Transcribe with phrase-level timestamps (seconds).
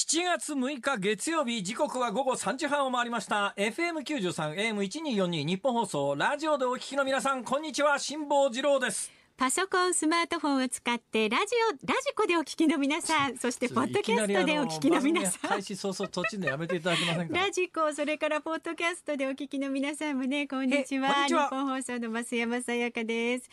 [0.00, 15.50] 7月6日月曜日時刻は午後3時半を回りました FM93 AM1242 ニッポン放送ラジオでお聞きの皆さんこんにちは辛坊治郎ですパソコン、スマートフォンを使ってラジオ、 radiko でお聞きの皆さん、そしてポッドキャストでお聞きの皆さん。
[15.50, 17.34] 開始早々途中でやめていただけませんか？
[17.38, 21.26] radiko、それからポッドキャストでお聞きの皆さんもね、こんにちは。
[21.26, 23.48] ニッポン放送の増山さやかです。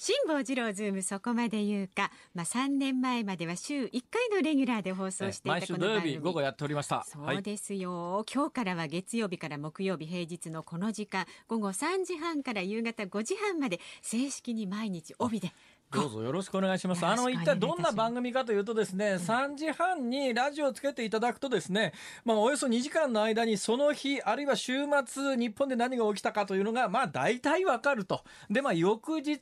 [0.00, 7.04] 辛坊治郎ズームそこまで言うか、まあ3年前までは週1回のレギュラーで放送していた毎週土曜日午後やっておりました。
[7.04, 15.50] そうですよ、はい、今日からは月曜日から木曜日平日のこの時間午後3時半から夕方5時半まで正式に毎日帯で
[15.90, 17.06] どうぞよろしくお願いします。
[17.06, 21.94] あの、一体どんな番組かというとですね、3時半にラジオをつけていただくとですね、
[22.26, 28.22] まあ、およそ2時間の間にその日、あるいは週末、日本で何が起きたかというのが、まあ、大体わかると。
[28.50, 29.40] で、まあ、翌日、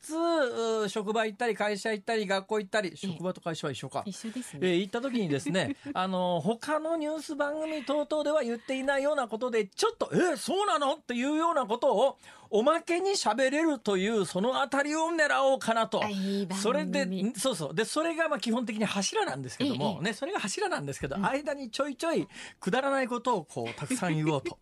[0.87, 4.05] 職場行ったり、会社行ったり、学校行ったり、職場と会社は一緒か。
[4.07, 4.61] 一緒ですね。
[4.63, 10.95] えー、行った時にですね、 あの、他のニュース番組等々では言っていないようなことで、ちょっと、えー、そうなの？
[10.95, 12.19] っていうようなことを、
[12.51, 16.03] おまけに喋れるという、そのあたりを狙おうかなと。
[16.55, 17.75] それで、そうそう。
[17.75, 22.29] で、それがまあ基本的に柱なんですけども、ね、それが柱なんですけど、間にちょいちょい
[22.61, 24.59] くだらないことをこう、たくさん言おうと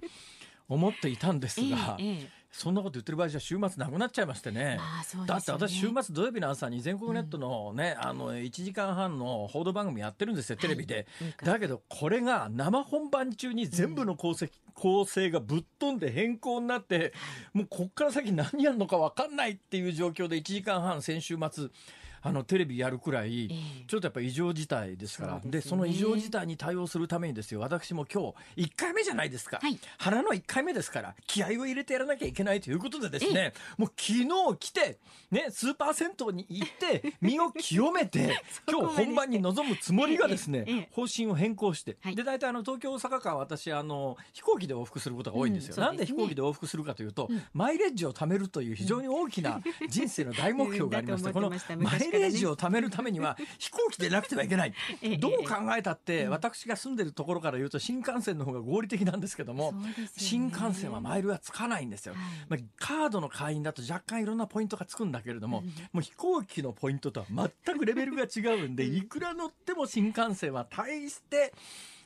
[0.68, 1.98] 思っていたんですが、
[2.56, 4.54] そんなこと言ってる場合じゃ週末なくなっちゃいましてね。
[4.54, 4.78] ね。
[5.26, 11.08] だって私週末土曜日の朝に全国ネットのね、うん、あの、1時間半の報道番組やってるんですよ、テレビで。
[11.20, 17.12] はい、だけど、これが生本番中に全部の構成、うん、構成がぶっ飛んで変更になって、
[17.52, 21.70] もうこっから先何やるのか分かんないっていう状況で1時間半先週末、
[22.26, 23.50] あのテレビやるくらい、
[23.86, 34.98] ちょっとやっぱ異常事態ですから、で、ね、その異常事態に対応するためにですよ、私も今日、1回目じゃないですか、はい、腹の1回目ですから、気合を入れてやらなきゃいけないということでですね、もう昨日来て、
[35.30, 45.74] ね、スーパー銭湯に行って、 身を清めて、今日本番に臨むつもりがですね、方針を変更して、で、大体あの東京、大阪間、私、あの、飛行機で往復することが多いんですよ。
[45.76, 54.74] うん、なんで飛行機で往復するかというと、マイレージを貯めるという非常に大きな人生の大目標がありまして、このマイレージを貯めるためには 飛行機でなくてはいけない。
[55.18, 59.74] どう考えたって、私が住んでるところから言うと新幹線の方が合理的なんですけども、
[60.16, 62.14] 新幹線はマイルはつかないんですよ。
[62.48, 67.26] まあ、カードの会員だと若干いろんなポイントがつくんだけれども、もう飛行機のポイントとは
[67.64, 71.52] 全くレベルが違うんで、いくら乗っても新幹線は大して、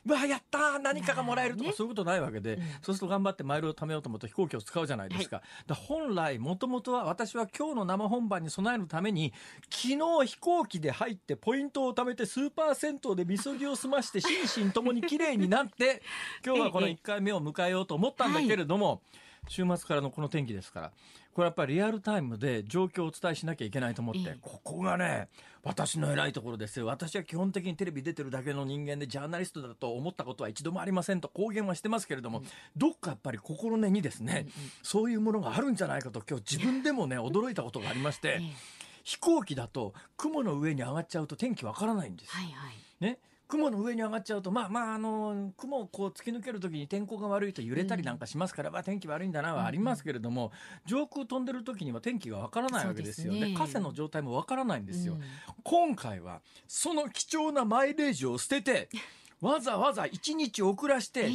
[0.05, 5.37] うわやった何かがもらえるとか、そういうことないわけで、うん、そうすると頑張ってマイルを貯めようと思うと飛行機を使うじゃないですか。
[5.37, 9.33] はい、本来、もともとは私は今日の生本番に備えるために、
[9.69, 16.01] 昨日飛行機で入ってポイントを貯めてスーパー銭湯でみそぎを済まして心身ともに綺麗になって、
[16.45, 18.99] 今日はこの1回目を迎えようと思ったんだけれども、はい。
[19.47, 20.91] 週末からのこの天気ですから、
[21.33, 25.29] これやっぱりリアルタイムで状況をお伝えしなきゃいけないと思って、ここがね、
[25.63, 26.85] 私の偉いところですよ。
[26.85, 32.43] 私は基本的にテレビ出てるだけの人間でジャーナリストだと思ったことは一度もありませんと公言はしてますけれども、
[32.77, 34.47] どっかやっぱり心根にですね、
[34.83, 38.41] そういうものがあるんじゃないかと今日自分でもね、驚いたことがありまして、
[39.03, 42.31] 飛行機だと雲の上に上がっちゃうと天気わからないんです。
[42.31, 43.19] はいはい、ね。
[43.49, 50.51] 雲の上に上がっちゃうと、まあまあ、あの、雲をこう突き抜けるときに天候が悪いと揺れたりなんかしますから、うん、まあ天気悪いんだなはありますけれども、うん、
[50.85, 53.55] 上空飛んでるときには天気がわからないわけですよね。
[53.55, 55.13] 河川の状態もわからないんですよ。
[55.13, 55.21] うん、
[55.63, 58.89] 今回は、その貴重なマイレージを捨てて、
[59.41, 61.29] わざわざ1日遅らして、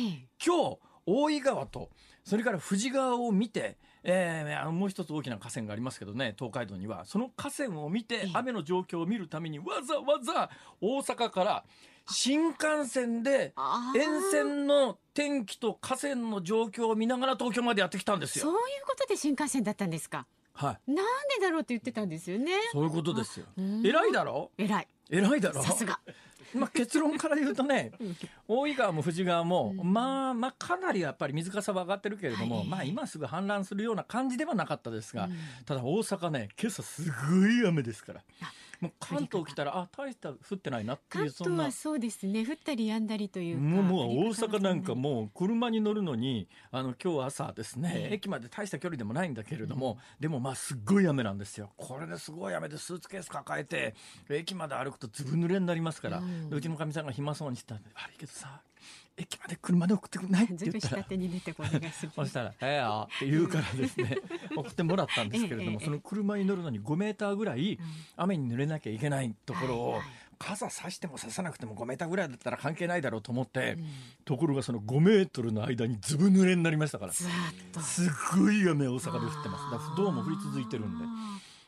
[0.45, 1.91] 今日、大井川と、
[2.23, 7.07] それから富士川を見て、えー、もう一つ大きな河川がありますけどね、東海道には。
[7.07, 10.51] その河川を見て、雨の状況を見るために、わざわざ
[10.81, 11.65] 大阪から
[12.09, 13.55] 新幹線で
[13.97, 18.45] 沿線の天気と河川の状況を見ながら東京までやってきたんですよ。
[18.45, 20.27] そういうことで新幹線だったんですか？
[20.55, 20.93] はい。
[20.93, 21.07] なん
[21.39, 22.53] でだろうって言ってたんですよね。
[22.73, 23.47] そういうことですよ。
[23.83, 24.51] 偉いだろ？
[24.59, 24.89] 偉い。
[25.11, 25.63] 偉いだろ？
[25.63, 25.99] さすが。
[26.55, 27.91] まあ結論から言うとね、
[28.47, 35.29] 大井川も富士川も、まあまあかなりやっぱり水かさは上がってるけれども、まあ今すぐ氾濫するような感じではなかったですが、
[35.67, 38.23] ただ大阪ね、今朝すごい雨ですから。
[38.85, 41.73] もう関東来たらあ大した降ってないなっていうそんな。
[41.73, 42.45] そうですね。
[42.45, 51.71] 降ったり止んだりというもうもう大阪なんかもう車に乗るのにあの今日朝ですね、えー、駅まで大した距離でもないんだけれども、うん、でもまあすっごい雨なんですよ。
[51.77, 53.95] これですごい雨でスーツケース抱えて
[54.29, 58.61] 駅まで歩くとずぶ濡れになりますから、うちのかみさんが暇そうにしてた悪いけどさ
[59.17, 60.45] 駅まで車で送ってくれない？
[60.45, 61.05] って言ったら。
[62.15, 64.19] そしたら「ええや」って言うからですね。
[64.57, 67.79] 送ってもらったんですけれども、その車に乗るのに5メーターぐらい
[68.17, 70.01] 雨に濡れなきゃいけないところを、
[70.39, 73.79] 傘さしてもささなくても5メーターぐらいだったら関係ないだろうと思って、
[74.25, 77.29] ところがその5メートルの間にずぶ濡れになりましたからす
[78.37, 79.97] ごい雨大阪で降ってます。
[79.97, 81.05] だうも降り続いてるんで。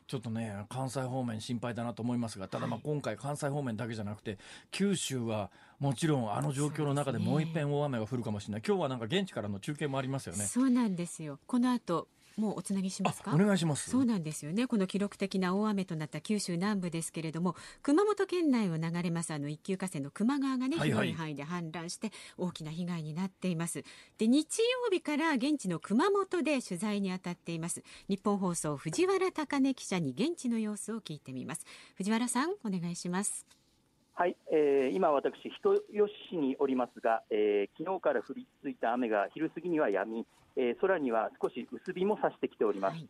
[0.08, 4.38] ちょっとね、関西方面心配だなと思いますが、ただまあ今回関西方面だけじゃなくて、
[4.70, 8.62] 九州はもちろんあの状況の中でもう一遍大雨が降るかもしれない。
[8.67, 10.44] 今日はなんか現地からの中継もありますよね。
[10.44, 11.38] そうなんですよ。
[11.46, 13.34] この後、もうおつなぎしますか？
[13.34, 13.88] お願いします。
[13.88, 14.67] そうなんですよね。
[14.67, 23.84] この記録的な大雨となった九州南部ですけれども熊本県内を流れますあの一級河川の球磨川がね、広い範囲で氾濫して大きな被害になっています。
[24.19, 27.82] で日曜日から現地の熊本で取材に当たっています。
[28.06, 31.64] 日本放送藤原貴根記者に現地の様子を聞いてみます。
[31.94, 33.46] 藤原さんお願いします
[34.18, 40.26] はい、えー、今、私、人吉市におりますが、えー、昨日から降り続いた雨が昼過ぎには止み、
[40.56, 42.94] えー、空には少し薄日も差してきております。
[42.94, 43.08] はい、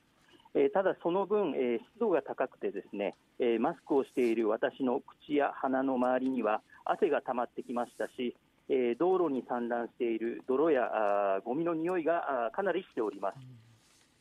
[0.55, 8.35] えー、ただ、その分、えー、湿度が高くてですね、えー、マスクをしている私の口や鼻の周りには汗が溜まってきましたし、
[8.69, 10.91] えー、道路に散乱している泥や
[11.37, 13.37] あゴミの匂いがあかなりしております。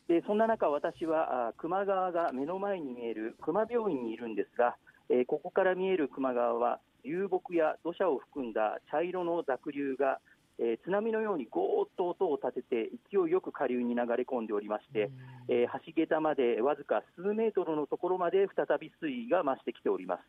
[0.08, 4.76] でそんな中、私はあ球磨川が目の前に見える球磨病院にいるんですが、
[5.10, 10.20] えー、ここから見える球磨川は流木や土砂を含んだ茶色の濁流が、
[10.58, 15.12] えー、津波のようにゴーッと音を立てて勢いよく下流に流れ込んでおりまして、
[15.48, 20.22] えー、橋桁までわずか数メートルのところまで再び水位が増してきております。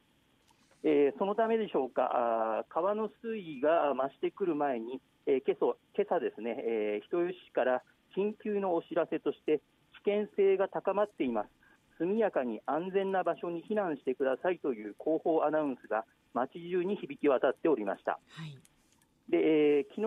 [0.84, 7.82] えー、そのためでしょうか、あ川の水位が増してくる前に、えー、今朝今朝ですね、えー、人吉市から
[8.16, 9.60] 緊急のお知らせとして、
[10.04, 11.48] 危険性が高まっています。
[11.98, 16.04] 速やかに安全な場所に避難してくださいという広報アナウンスが
[16.34, 18.18] 街中に響き渡っておりました。
[18.30, 18.56] はい
[19.28, 20.02] で、えー、昨日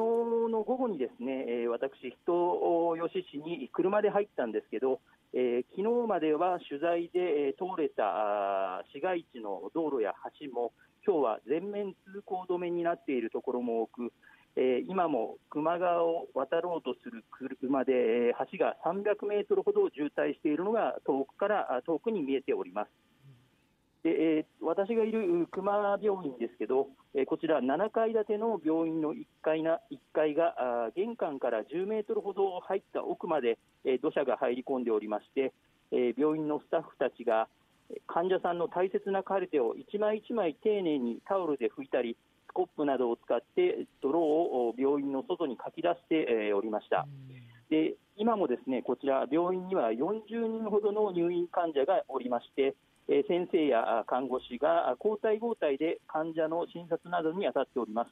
[0.50, 1.92] の午後にですね、えー、私、
[2.24, 5.02] 人吉市に車で入ったんですけど、
[5.34, 10.72] えー、昨日までは取材で、えー、通れた市街地の道路や橋も、
[11.06, 14.14] 今日は全面通行止めになっているところも多く、
[14.56, 22.90] えー、今も球磨川を渡ろうとする車で、橋が300メートルほど渋滞しているのが遠くから遠くに見えております。
[24.02, 30.56] でえー、私がいる熊病院ですけど、えー、こちら7階建ての病院の1階な1階が
[30.88, 35.52] あ玄関から10メートルほど入った奥まで、えー、土砂が入り込んでおりまして、
[35.92, 37.50] え病院のスタッフたちが
[38.08, 42.16] 患者さんの大切なカルテを1枚1枚丁寧にタオルで拭いたり
[42.50, 47.08] スコップなどを使って泥を病院の外にかき出しておりました。
[47.70, 52.76] で今もですねこちら病院には40人ほどの入院患者がおりまして、
[53.08, 58.12] え先生や看護師が交代交代で患者の診察などに当たっております。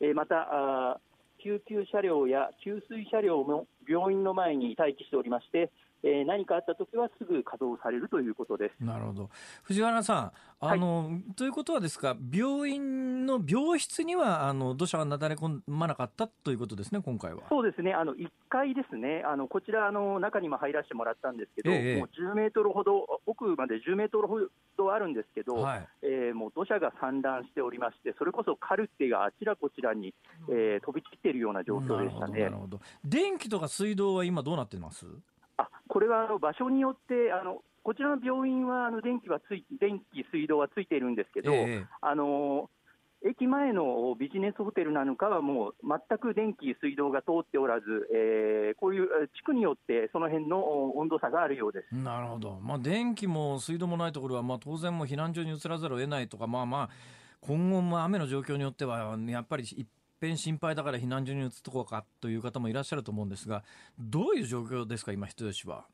[0.00, 1.00] えまた
[1.38, 5.70] 救急車両や給水車両も病院の前に待機しておりまして、
[6.02, 8.84] えー、何かあったときはすぐ稼働されるということです。
[8.84, 9.30] なるほど。
[9.62, 17.42] 藤原さんあの、はい、ということはですか病院の病室にはあの土砂はなだれ込まなかったということですね、今回は。
[17.48, 24.38] そうですね、あの1階ですね、あのこちらあの、中にも入らせてもらったんですけど、ええ、もう10メートルほど、奥まで10メートルほ
[24.78, 30.14] どあるんですけど、はい、えー、もう土砂が散乱しておりまして、それこそカルテがあちらこちらに、
[30.48, 32.44] えー、飛び散っているような状況でしたね。
[32.44, 32.80] なるほど。
[33.04, 35.04] 電気とか水道は今、どうなってます？
[35.58, 42.70] あこれはあの場所によってあのこちらの病院はあの電気はつい電気、水道はついているんですけど、えー、あの
[43.24, 51.94] 駅前のビジネスホテルなのかはもう全く電気、水道が通っておらず、えー、こういう地区によってその辺の温度差があるようです。
[51.94, 56.90] なるほど、まあ、電気も水道もないところは、まあ、当然も避難所に移らざるを得ないとか、まあまあ、
[57.40, 59.86] 今後も雨の状況によっては、やっぱり一
[60.20, 63.62] 遍心配だから避難所に移っとこうかという方もいらっしゃると思うんですが、
[63.98, 65.84] どういう状況ですか、今、人吉は？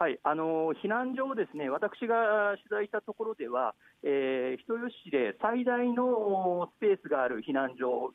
[0.00, 8.14] はいあの避難所をですね私が取材したところでは、えー、人吉市で最大のスペースがある避難所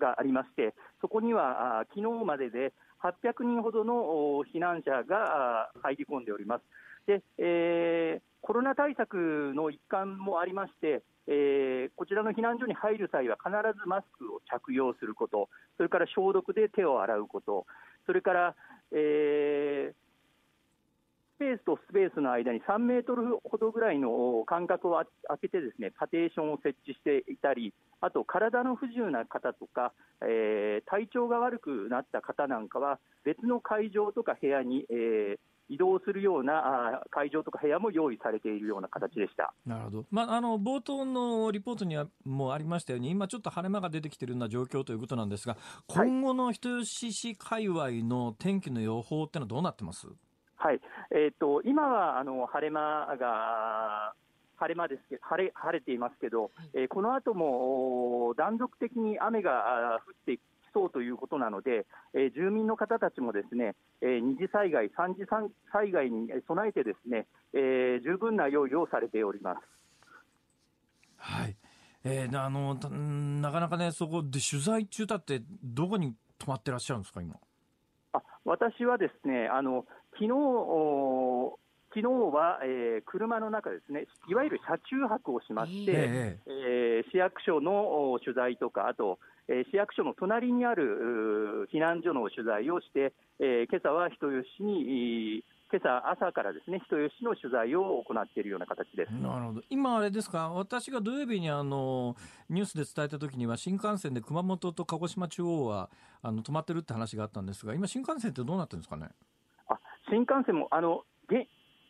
[0.00, 6.62] がありまして、そこには昨日までで800人ほどの避難者が入り込んでおります。
[7.06, 17.66] でえー、コロナ対策の一環もありまして、えー、こちらの避難所に入る際は必ずマスクを着用すること、それから消毒で手を洗うこと、
[18.06, 18.56] それから、
[18.92, 19.94] えー、
[21.36, 39.54] スペースとスペースの間に3メートルほどぐらいの間隔を空けてですねパテーションを設置していたりあと体の不自由な方とか、えー、体調が悪くなった方なんかは別の会場とか部屋に、えー、移動するような会場とか部屋も用意されているような形でした。
[39.66, 45.56] なるほど、まあ、あの冒頭のリポートにはもありましたように、今ちょっと晴れ間が出てきているような状況ということなんですが、
[45.86, 50.06] 今後の人吉市界隈の天気の予報ってのはどうなってます？
[50.56, 50.80] はい。
[51.10, 54.14] えーと、今はあの晴れ間が
[54.56, 60.40] 晴れ間ですけ晴れ晴れていますけど、えー、この後も断続的に雨が降ってき
[60.74, 65.24] そうということなので、えー、住民の方たちもですね、えー、二次災害、三次
[65.72, 69.60] 災害に備えてですね、えー、十分な用意をされております。
[71.16, 71.56] はい。
[72.04, 77.36] えー、あのなかなかね、そこで取材中だって、どこに泊まってらっしゃるんですか、今？
[78.12, 81.58] あ私はですね、あの昨日
[81.94, 99.10] 昨日は、えー、車の中ですね、いわゆる車中泊をしまして、えー、えー、市役所の取材とか、あと、えー、市役所の隣にある避難所の取材をして、えー、今朝は人吉に今朝朝からですね人吉の取材を行っているような形です。
[99.10, 99.62] なるほど。
[99.70, 102.14] 今、あれですか、私が土曜日にあの
[102.48, 105.90] ニュースで伝えたときには、新幹線で熊本と鹿児島中央は
[106.22, 109.08] あの止まってるって話があったんですが、今、新幹線ってどうなってるんですかね？
[109.68, 111.02] あ新幹線もあの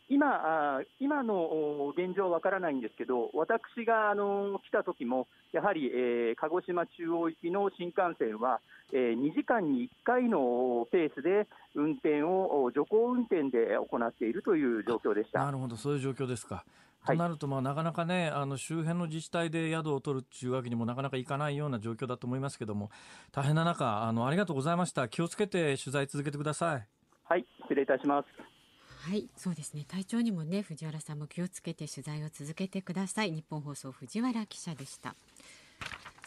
[0.07, 8.61] 今今の現状はわからないんですけど、私があの来た時も、やはり、えー、鹿児島中央行きの新幹線は、
[8.93, 16.65] えー、2時間に1回のペースで運転を徐行運転で行っているという状況でしたなるほど、そういう状況ですか。
[17.05, 22.89] となると、まあ、なかなかね、あの周辺の自治体で宿を取るっていうわけにもなかなかいかないような状況だと思いますけども、
[23.31, 25.07] 大変な中、あのありがとうございました。
[25.07, 26.87] 気をつけて取材続けてください。
[27.23, 28.54] はい、失礼いたします。
[29.07, 29.85] はいそうですね。
[29.87, 33.31] 体調にもね藤原さんも気をつけて取材を続けてください。
[33.31, 35.15] 日本放送藤原記者でした。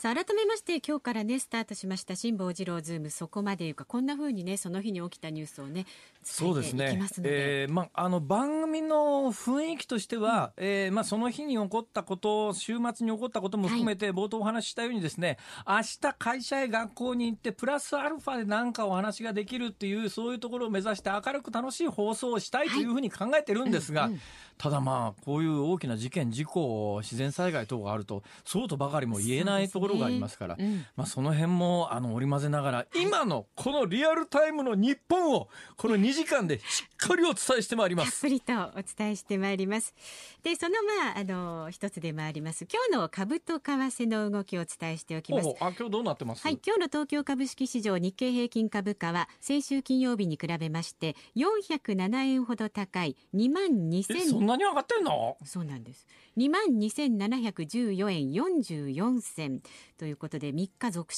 [0.01, 5.87] さあ改めまして今日からねスタートしました辛坊治郎ズームそこまでいうかこんな風にねその日に起きたニュースをね
[6.23, 7.01] そうですね。
[7.23, 24.03] えー、まあの番組の雰囲気としては、うん、えー、まあその日に起こったこと、週末に起こったことも含めて、冒頭お話ししたようにですね、はい、明日会社へ学校に行ってプラスアルファで何かお話ができるっていうそういうところを目指して明るく楽しい放送をしたいというふうに考えてるんですが。
[24.03, 24.21] はいうんうん
[24.59, 38.11] ただまあ、こういう大きな事件、事故、自然災害等があると、そうとばかりも言えないところがありますから、うん、まあ、その辺もあの織り交ぜながら、今のこのリアルタイムの日本を、この2時間でしっかりお伝えしてまいります。
[38.11, 39.95] たっぷりとお伝えしてまいります。
[40.43, 42.67] で、そのまあ、あの、一つでもあります。
[42.71, 45.49] 今日の株と為替の動きをお伝えしておきます。
[45.61, 46.43] あ、今日どうなってます？
[46.43, 55.37] はい、今日の東京株式市場日経平均株価は、先週金曜日に比べまして、407円ほど高い、2万2000そんなに上がってんの？
[55.45, 56.07] そうなんです。
[56.37, 59.61] 2万2714円44銭
[59.97, 61.15] ということで、3日続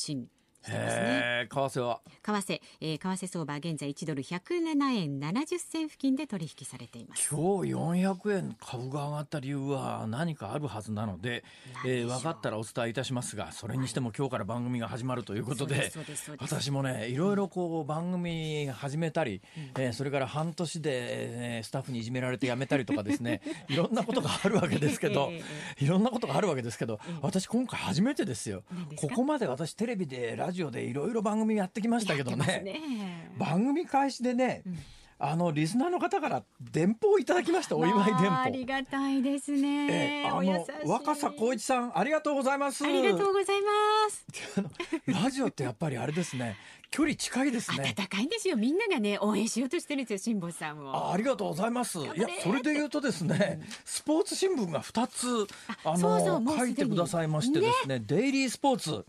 [0.63, 0.75] 伸。
[0.75, 2.01] へえ、為替は？
[2.23, 7.29] 為替、えー、為替相場現在1ドル107円70銭付近で取引されています。
[7.31, 11.45] 今日400円株が上がった理由は何かあるはずなので、
[11.87, 15.93] えー、分かったらお伝えいたしますがそれにしても今日から番組が始まるということで
[16.39, 19.43] 私もねいろいろこう番組始めたり、
[19.77, 25.31] うん、えー、それから半年で、えー、スタッフにいじめられて辞めたりとかですね いろんなことがあるわけですけど
[25.79, 28.63] いろんなことがあるわけですけど私今回初めてですよ。
[28.97, 34.79] ここまで私テレビでララジオでいろいろ番組やってきましたけどね、ね、番組開始でね、うん。
[35.23, 42.85] あのリスナーの方から電報いただきましたお祝い電報ありがたいですね、えあの若狭光一さんありがとうございます。
[42.85, 43.71] ありがとうございま
[44.11, 45.23] す。
[45.25, 46.57] ラジオってやっぱりあれですね。
[46.91, 47.95] 距離近いですね。
[47.97, 48.57] 暖かいんですよ。
[48.57, 50.91] みんながね応援しようとしてるんですよ辛坊さんを。
[50.91, 52.01] あありがとうございます。
[52.01, 55.47] いやそれで言うとですね、スポーツ新聞が2つ
[55.85, 59.07] あの書いてくださいましてですね、ね、デイリースポーツ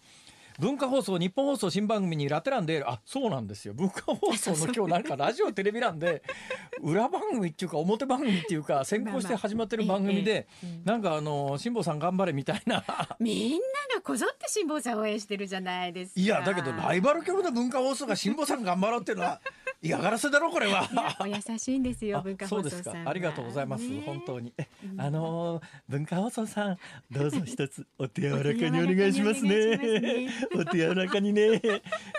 [0.60, 3.74] 文化放送日本放送新番組にラテランであそうなんですよ。
[3.74, 6.24] 文化放送の今日なんかラジオテレビ欄で
[6.81, 10.48] 裏番組っていうか表番組っていうか先行して始まってる番組で
[10.84, 12.84] なんかあの辛坊さん頑張れみたいな。
[13.20, 13.58] みんな
[13.96, 16.22] がこぞって辛坊さん応援してるじゃないですか。
[16.22, 19.41] いやだけどライバル局の文化放送が辛坊さん頑張ろうっていうのは
[19.83, 20.88] 嫌がらせだろこれは。
[21.19, 23.09] お優しいんですよ文化放送さん。
[23.09, 24.53] ありがとうございます、ね、本当に。
[24.97, 26.77] あのー、文化放送さん
[27.09, 30.29] どうぞ一つお手柔らかにお願いしますね。
[30.55, 31.59] お手柔らかにね。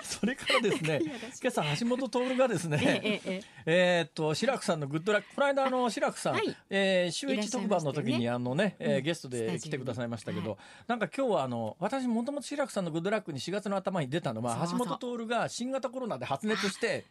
[0.02, 1.00] それからですね
[1.40, 5.28] 今朝橋本徹がですねえええー、っと志らくさんのグッドラック。
[5.34, 17.04] この間あの志らくさん、はい、えー、週一特番の時にあのね、えー、ゲストで来てくださいましたけど、なんか今日はあの私もともと志らくさんのグッドラックに4月の頭に出たのは橋本徹が新型コロナで発熱して。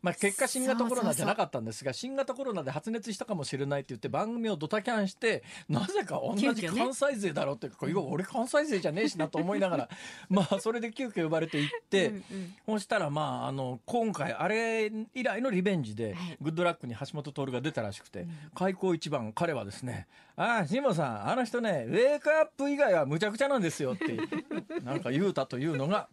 [0.00, 9.88] まあ、結果新型コロナじゃなかったんですが新型コロナで発熱したかもしれないって言って番組をドタキャンしてなぜか同じ関西勢だろうって、ね、俺関西勢じゃねえしなと思いながら
[10.28, 24.16] まあそれで急遽呼ばれて行ってうん、そしたらまああの今回あれ以来のリベンジで、グッドラックに橋本徹が出たらしくて、開口一番彼はですね「ああ慎吾さんあの人ねウェイクアップ以外はむちゃくちゃなんですよ」って
[24.82, 26.08] なんか言うたというのが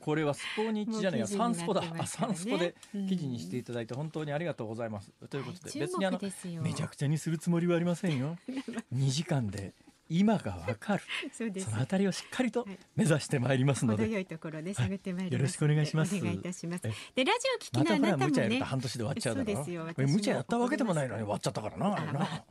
[0.00, 1.82] これはスポニッチじゃないや、サンスポだ。
[1.98, 2.74] あ、サンスポで
[3.08, 5.12] 記事にしていただいて本当にありがとうございます。
[5.28, 6.20] ということで、別にあの、
[6.62, 8.36] めちゃくちゃにするつもりはありませんよ。
[8.94, 9.74] 2時間で
[10.08, 11.02] 今がわかる。
[11.32, 12.78] そのあたりをしっかりとはい。
[12.96, 16.16] 目指してまいりますので、程よいところで探ってまいります、よろしくお願いします。
[16.16, 16.80] お願いいたします。
[16.84, 18.26] えでラジオ聞きのあなたもね。
[18.26, 19.46] 無茶やると半年で終わっちゃうだろ。
[19.46, 22.44] そうですよこれ無茶やったわけでもないのに終わっちゃったからな。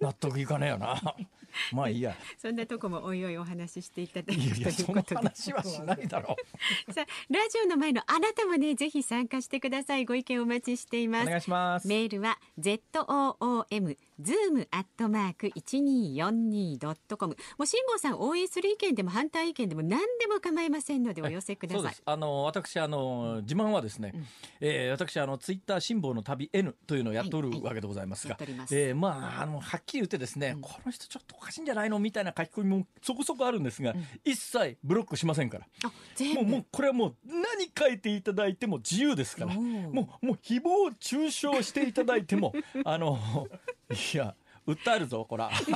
[0.00, 1.00] 納得いかねえよな
[1.72, 2.16] まあいいや。
[2.38, 6.36] そんなとこもおいおいお話ししていただくいやいやといそうのことで話はしないだろ
[6.92, 10.04] さあラジオの前のあなたもねぜひ参加してください。
[10.04, 11.24] ご意見お待ちしています。
[11.24, 11.88] うお願いします。
[11.88, 17.36] メールは z o o m zoom アットマーク一二四二ドットコム。
[17.58, 21.82] もう辛坊さん応援する意見でも反対意見でも何でも構いませんのでお寄せください。
[21.82, 22.02] そうです。。
[22.04, 24.12] あの私あの自慢はですね、
[24.60, 27.68] えー私あのツイッター辛抱の旅 N というのをやっておるはいはい。
[27.68, 28.76] わけでございますが、やっております。
[28.76, 31.98] えーまああのはっきり言ってですね、この人ちょっとおかしいんじゃないの？
[31.98, 33.94] みたいな書き込みもそこそこあるんですが、
[34.24, 35.66] 一切ブロックしませんから。
[36.34, 39.54] もうもうこれはもう何書いていただいても自由ですから。
[39.54, 39.60] も
[40.22, 43.18] うもう誹謗中傷していただいてもあの
[43.90, 44.34] いや
[44.66, 45.72] 訴えるぞこら 忌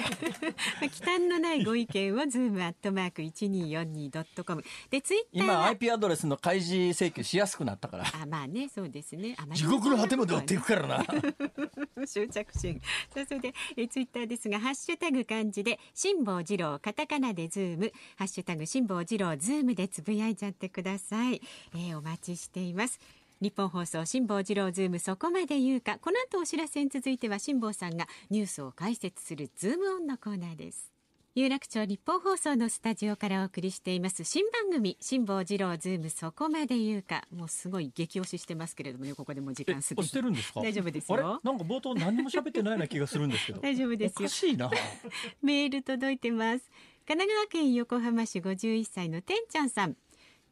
[1.03, 9.35] 憚のないご意見をズームアットマーク一二四二ドットコムでツイッター今は IP アドレスの開示請求しやすくなったからあまあねそうですね。
[9.39, 11.05] あまり地獄の果てまで追っていくからな
[12.07, 12.81] 執着心。
[13.15, 21.41] さあそれでえツイッターですがハッシュタグ漢字で辛坊治郎カタカナでズームハッシュタグ辛坊治郎ズームでつぶやいちゃってください。
[21.75, 23.01] えーお待ちしています。
[23.43, 25.99] ニッポン放送辛坊治郎ズームそこまで言うか。
[26.01, 30.91] この後お知らせに続いては辛坊さんがニュースを解説するズームオンのコーナーです。
[31.35, 34.25] 有楽町ニッポン放送のスタジオからお送りしています。
[34.25, 37.25] 新番組辛坊治郎ズームそこまで言うか。
[37.31, 40.63] もうすごい激押ししてますけれどもねここでもう時え間過ぎ押してるんですか？
[40.63, 41.23] 大丈夫ですあれ？
[41.23, 43.61] よなんか冒頭何にも喋ってないような気がするんですけど。
[43.61, 44.71] 大丈夫ですおよかしいな。
[45.43, 46.65] メール届いてます。
[47.07, 49.95] 神奈川県横浜市51歳のてんちゃんさん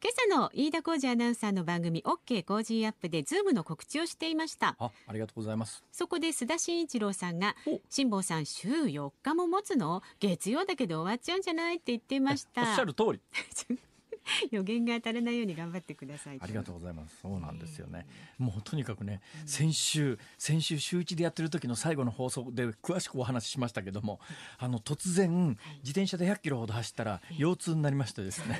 [0.03, 4.75] 今朝の飯田浩司アナウンサーの番組 OK コージーアップでズームの告知をしていました。
[4.77, 5.83] あありがとうございます。
[5.91, 7.79] そこで須田慎一郎さんがお。
[7.89, 10.03] 辛坊さん週4日も持つの？
[10.19, 11.75] 月曜だけで終わっちゃうんじゃない？
[11.75, 13.19] って言っていましおったしゃる通り
[14.51, 16.37] 予言が当たらないように頑張ってください。
[16.41, 17.17] ありがとうございます。
[17.21, 18.07] そうなんですよね。
[18.37, 24.19] もうとにかくね先週先週週一でやってる時の最後の放送で詳しくお話ししましたけども
[24.57, 28.59] あの突然自転車で100キロほど走ったら腰痛になりましてですね。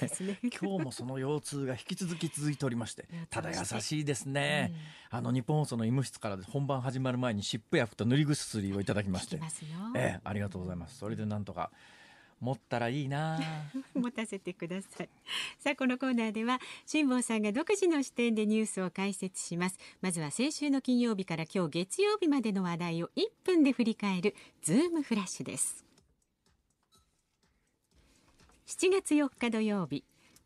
[0.62, 4.74] 今日もその腰痛が引き続き続いておりましてやただ優しいですね、
[5.10, 9.39] あの日本放送の医務室から本番始まる前に湿布薬と塗り薬をいただきまして。
[9.95, 10.97] ええありがとうございます。
[10.97, 11.71] それでなんとか
[12.39, 13.39] 持ったらいいな。
[13.93, 15.10] 持たせてください。
[15.60, 19.78] さあこのコーナーでは辛坊さんが独自の視点でニュースを解説します。
[20.02, 25.86] まずは先週の金曜日から今日月曜日までの話題を1分で振り返るズームフラッシュです。
[28.67, 30.04] 7月4日土曜日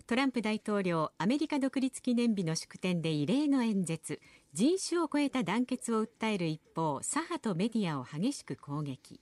[0.09, 4.19] トランプ大統領アメリカ独立記念日の祝典で異例の演説。
[4.53, 9.21] 人種を超えた団結を訴える一方左派とメディアを激しく攻撃。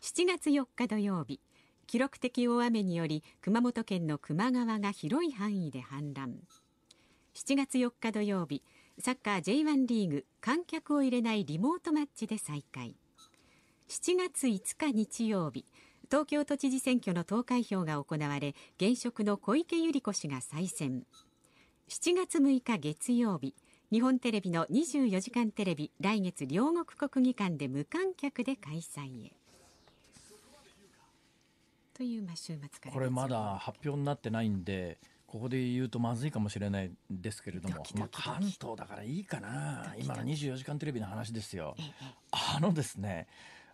[0.00, 1.40] 7月4日土曜日
[1.90, 6.34] 記録的大雨により熊本県の球磨川が広い範囲で氾濫。
[7.34, 8.62] 7月4日土曜日
[9.00, 12.94] サッカー J1 リーグ観客を入れないリモートマッチで再開。
[13.88, 15.64] 7月5日日曜日
[16.08, 21.02] 東京都知事選挙の投開票が行われ現職の小池百合子氏が再選。
[21.88, 23.56] 7月6日月曜日
[23.90, 29.39] 日本テレビの24時間テレビ来月両国国技館で無観客で開催へ。
[32.00, 39.94] というまあ週末からこれまだ発表になってないんでここで言うとまずいかもしれないんですけれどもま関東だからいいかな。
[39.98, 41.76] 今の24時間テレビの話ですよ。
[41.78, 42.14] ええ。
[42.32, 43.28] あのですね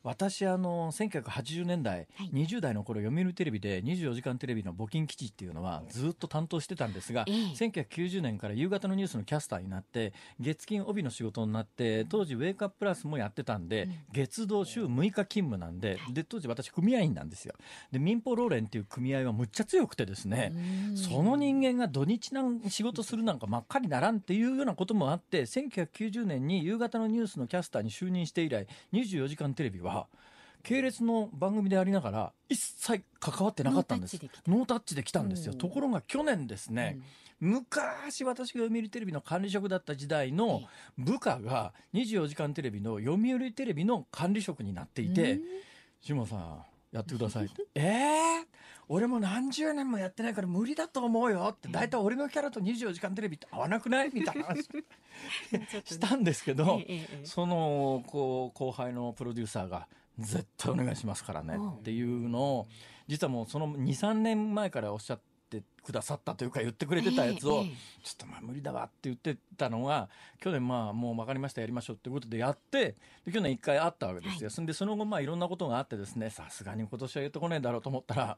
[0.06, 2.30] 私あの1980年代、はい。
[2.32, 7.34] 20代の頃読売テレビで24時間テレビの募金基地っていうのはずっと担当してたんですが、ええ。
[7.56, 13.94] 1990年から夕方のニュースのキャスターになって月金帯の仕事になって当時ウェイクアッププラスもやってたんで、うん。
[14.12, 17.54] 月土週6日勤務なんでで当時私組合員なんですよ。
[17.90, 20.52] で民放労連っていう組合はむっちゃ強くてですね、
[20.88, 20.96] うん。
[20.96, 29.95] その人間が土日なん仕事するなんか真っ赤にならんっていうようなこともあって1990年に夕方のニュースのキャスターに就任して以来24時間テレビは
[30.62, 34.18] 系列の番組でありながら一切関わってなかったんです。
[34.46, 35.22] ノータッチで来た。
[35.22, 35.52] んですよ。
[35.52, 35.58] うん。
[35.58, 36.98] ところが去年ですね、
[37.38, 40.62] 昔私が読売テレビの管理職だった時代の
[40.98, 45.40] 部下が24時間テレビの読売テレビの管理職になっていて、うん
[46.06, 48.46] 下野さんやってくださいって えー、
[48.88, 54.68] 俺も何十年もやってないから無理だと思うよって大体俺のキャラと24時間テレビって合わなくないみたいな話。
[55.84, 56.80] したんですけど、
[57.24, 61.70] そのこう後輩のプロデューサーが絶対お願いしますからねうん。
[61.70, 62.66] っていうのを
[63.08, 67.62] 実はもうその23年前からおっしゃっってくださったというか言ってくれてたやつを、
[68.02, 70.08] ちょっとまあ無理だわって言ってたのが
[70.40, 78.36] 去年まあもう分かりましたやりましょうっていうことでやってで去年一回あったわけですよ、そんでその後まあいろんなことがあってですねさすがに今年は言ってこないだろうと思ったら、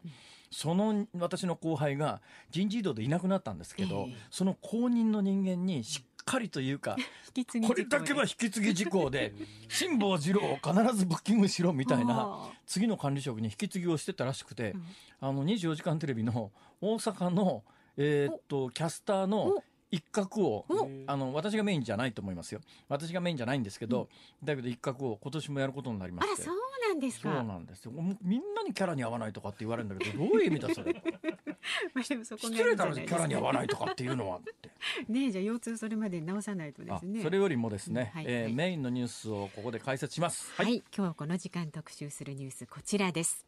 [0.51, 6.97] その私の後輩が人事異動でいなくなったんですけど、その後任の人間にしっかりというか
[7.67, 9.33] これだけは引き継ぎ事項で
[9.69, 14.75] 辛坊治郎を必ずブッキングしろみたいな次の管理職に引き継ぎをしてたらしくて、
[15.21, 17.65] あの24時間テレビの大阪の、
[17.97, 20.67] えー、っとキャスターの一角を
[21.07, 22.61] あの私がメインじゃないと思いますよ。
[22.89, 24.09] 私がメインじゃないんですけど、
[24.41, 26.43] うん、だけど一角を今年もやることになりまして。
[26.43, 26.57] そう
[26.89, 27.33] なんですか。
[27.33, 27.93] そうなんですよ。
[28.23, 30.95] みんなにキャラに合わないとかって言われるんだけどどういう意味だそれ
[31.95, 34.41] まあでもそこ失礼だろキャラに合わないとかっていうのは
[35.09, 37.23] ねじゃあ腰痛それまで直さないとですね。
[37.23, 40.53] それよりもですね、はい、えー、メインのニュースをここで解説します。
[40.55, 43.47] はい、はい、今日この時間特集するニュースこちらです。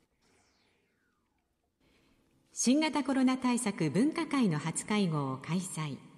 [2.53, 6.11] 新型コロナ対策分科会の初会合を開催。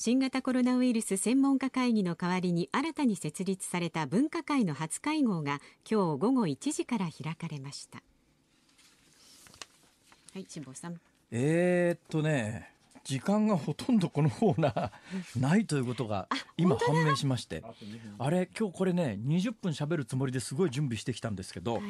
[0.00, 8.00] 新型コロナウイルス専門家会議の代わりに新たに設立された分科会の初会合が今日午後1時から開かれました
[10.38, 11.00] はい辛坊さん。
[11.32, 12.70] えー、っとね
[13.02, 14.90] 時間がほとんどこのコーナー
[15.36, 17.64] ないということが今判明しまして。
[18.18, 21.82] あれ今日これね20分喋るつもりですごい準備してきたんですけど、はい、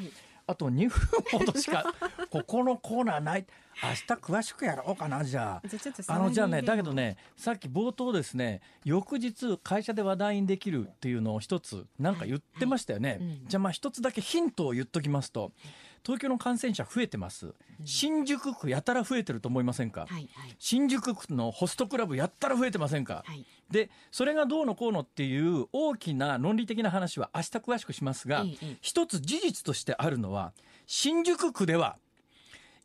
[0.47, 1.93] あと2分ほどしか
[2.31, 3.47] ここのコーナーない。
[3.81, 6.13] 明日詳しくやろうかなじゃあ。
[6.13, 15.53] あのじゃあねだけどねさっき冒頭ですね翌日会社で話題にできるっていうのを一つなんか言ってましたよね、はいはいうん、じゃあまあ一つだけヒントを言っときますと
[16.05, 28.45] 東京の感染者増えてます、新宿区やたら増えてると思いませんか、はいはい、新宿区のホストクラブやったら増えてませんか、はい、でそれがどうのこうのっていう大きな論理的な話は明日詳しくしますが、
[28.81, 30.53] 一つ事実としてあるのは
[30.87, 31.97] 新宿区では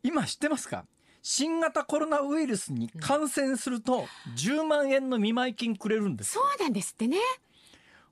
[0.03, 0.85] 今知ってますか？
[1.21, 7.17] 新型コロナウイルスに感染すると10万円の見舞い金くれるんです、そうなんですってね。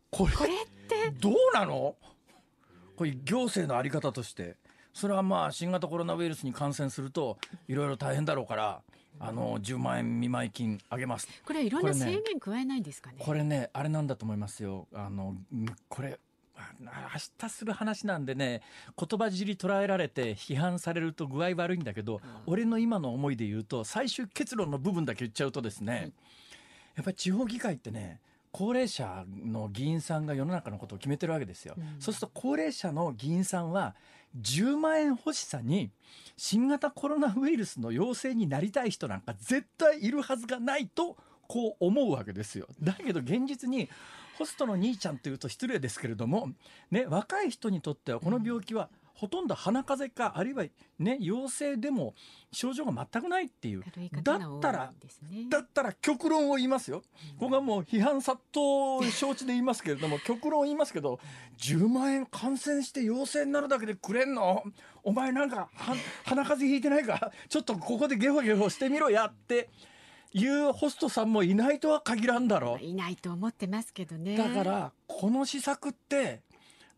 [0.10, 0.38] これっ
[0.88, 1.12] て。
[1.20, 1.96] どうなの？
[2.96, 4.56] これ行政のあり方として
[4.94, 8.82] それはまあ新型コロナウイルスに感染するといろいろ大変だろうから
[9.20, 11.28] あの10万円見舞い金あげます。
[11.46, 14.88] これいろんな制限加えないんですかねこれねあれなんだと思いますよ。
[14.94, 15.36] あの
[15.90, 16.20] これ
[16.80, 16.90] 明
[17.38, 18.62] 日する話なんでね
[18.98, 26.14] 言葉尻捉えられて批判されると具合悪いんだけど、うん、俺の今の思いで言うと最終結論の部分だけ言っちゃうとですね、うん、
[26.98, 28.20] やっぱり地方議会ってね
[28.52, 33.96] 高齢者の議員さんが世の中のことを決めてるわけですよ、うん、そうすると高齢者の議員さんは
[34.40, 35.92] 10万円欲しさに
[36.38, 41.18] 新型コロナウイルスの陽性になりたい人なんか絶対いるはずがないと
[41.48, 42.68] こう思うわけですよ。
[42.82, 43.90] だけど現実に
[44.38, 46.50] ホストの兄ちゃんというと失礼ですけれども、
[46.90, 48.90] ね、若い人にとってはこの病気は
[49.22, 50.66] ほとんど鼻風邪かあるいは
[50.98, 52.16] ね陽性でも
[52.52, 53.84] 症状が全くないっていう。
[54.24, 54.92] だったら、
[55.50, 57.04] だったら極論を言いますよ、
[57.38, 61.20] ここはもう批判殺到承知で言いますけれども 極論を言いますけど
[61.60, 64.64] 10万円感染して陽性になるだけでくれんの？
[65.04, 65.70] お前なんか
[66.26, 67.32] 鼻風邪ひいてないか？
[67.48, 69.70] ちょっとここでゲホゲホしてみろやって。
[70.34, 74.38] いうホストさんもいないとは限らんだろいないと思ってますけどね。
[74.38, 76.42] だからこの施策って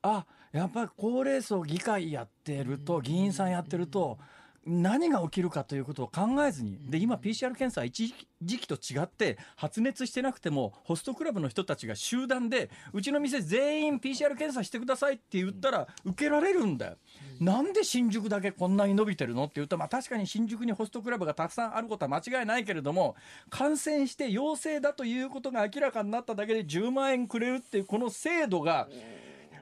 [0.04, 4.20] あやっぱり高齢層議会やってると議員さんやってると
[4.66, 16.98] 何が起きるかということを考えずにで今 PCR 検査は一時期と違って発熱してなくてもホストクラブの人たちが集団でうちの店全員 PCR 検査してくださいって言ったら受けられるんだよ。
[17.42, 23.16] なんで新宿だけこんなに伸びてるのって言うと、まあ、確かに新宿にホストクラブがたくさんあることは間違いないけれども
[23.50, 28.88] 感染して陽性だということが明らかになっただけで10万円くれるっていうこの制度が。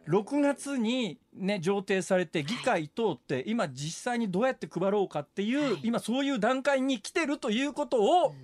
[0.07, 8.35] 6月に、ね、上呈されて議会通って今実際にどうやって配ろうかっていう、今そういう段階に来てるということを、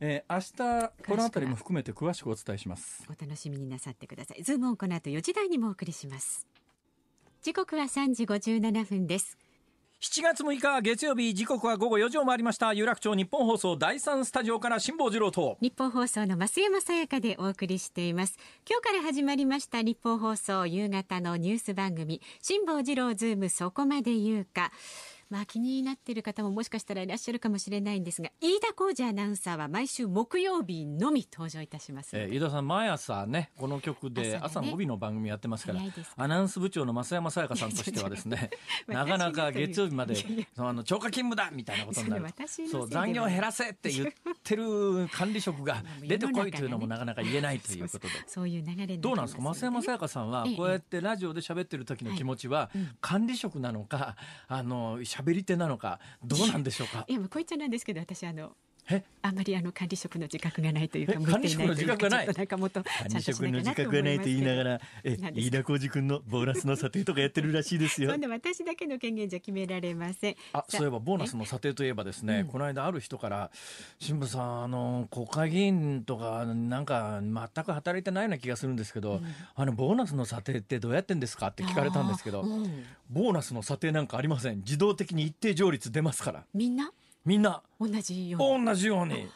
[0.00, 3.04] えー、明日この辺りも含めて詳しくお伝えします。
[3.08, 4.42] お楽しみになさってください。
[4.42, 6.46] ズームオンこの後4時台にもお送りします。
[7.42, 9.36] 時刻は3時57分です
[10.04, 12.74] 7月6日月曜日時刻は午後4時を回りました。
[12.74, 15.56] 有楽町日本放送第3スタジオから辛坊治郎と。
[15.62, 18.36] 日本放送の増山さやかでお送りしています。
[18.68, 24.72] 今日から始まりました日本放送夕方のニュース番組辛坊治郎ズームそこまで言うか。
[25.30, 38.50] まあ気になっている方ももしかしたらいらっしゃるかもしれないんですが飯田浩二アナウンサーは毎週木曜日のみ登場いたします、えー、飯田さん毎朝ねこの曲で朝の帯の番組やってますから、ね、アナウンス部長の増山さやかさんとしてはですね
[38.86, 40.14] なかなか月曜日まで
[40.56, 42.24] あの超過勤務だみたいなことになる
[42.70, 48.14] そう残業減らせって言ってる管理職が 出てこいというのもなかなか言えないということで。
[48.26, 49.42] そういう流れどうなんですか？
[49.42, 54.16] 増山さやかさんはこうやってラジオで喋ってる時の気持ちは管理職なのか
[54.48, 57.04] あの喋り手なのかどうなんでしょうか？
[57.08, 58.52] いやこいつなんですけど私あの
[59.22, 62.26] あまりあの管理職の自覚がないというか管理職の自覚がない？
[62.26, 62.34] 管
[63.08, 68.10] 理職の自覚がないと言いながらえ飯田浩二君のボーナスの査定とかやってるらしいですよ。
[68.12, 73.50] そんな私だけの権限じゃ決められませんあそういえばボーナスの査定といえばですね、この間ある人から
[73.98, 84.58] 新聞さんあの国会議員とかなんか全く働いてないような気がするんですけど、うん、あのボーナスの査定ってどうやってんですかって聞かれたんですけど、うん、ボーナスの査定なんかありません？
[84.58, 86.44] 自動的に一定上率出ますから。
[86.52, 86.90] みんな？
[87.24, 87.62] みんな。
[87.80, 88.66] 同じように。
[88.66, 89.28] 同じように。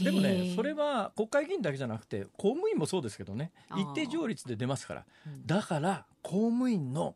[0.00, 3.52] でもねそれは国会議員だけじゃなくて公務員もそうですけどね。
[3.76, 5.04] 一定上率で出ますから、
[5.46, 7.14] だから公務員の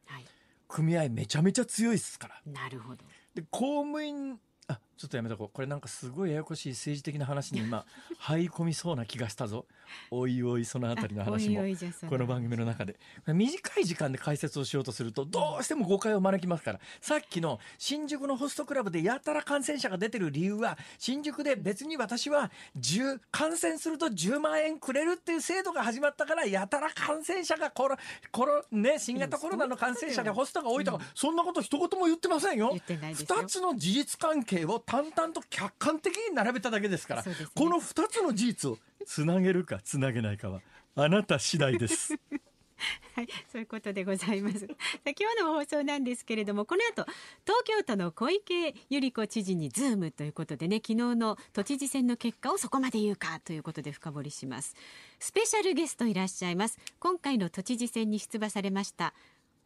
[0.68, 2.40] 組合めちゃめちゃ強いですから。
[2.46, 3.04] なるほど。
[3.34, 4.38] で公務員
[4.68, 5.50] あちょっとやめとこう。
[5.50, 7.86] これなんかすごいややこしい政治的な話に今
[8.20, 9.64] 入り込みそうな気がしたぞ。
[10.10, 11.62] おいおいそのあたりの話も。
[12.06, 13.00] この番組の中で。
[13.26, 16.80] 短い時間で解説をしようとするとどうしても誤解を招きますから。
[17.00, 27.96] さっきの新宿のホストクラブでやたら感染者が出てる理由は新宿で別に私は10感染すると10万円くれるっていう制度が始まったからやたら感染者がコロ
[28.30, 32.76] コロ、ね、新型コロナの感染者でホストが多いとか、そんなこと一言も言ってませんよ。
[32.76, 40.62] 2つの事実関係を淡々と客観的に並べただけですから、ね、この2つの事実をつなげるかつなげないかは
[40.96, 42.14] あなた次第です。
[43.14, 44.66] はい、そういうことでございます。
[44.66, 47.04] 今日の放送なんですけれども、この後
[47.44, 54.74] 東京都の小池百合子知事にズームということでね、昨日の都知事選の結果をそこまで言うかということで深掘りします。
[55.20, 56.78] スペシャルゲストいらっしゃいます。
[56.98, 59.14] 今回の都知事選に出馬されました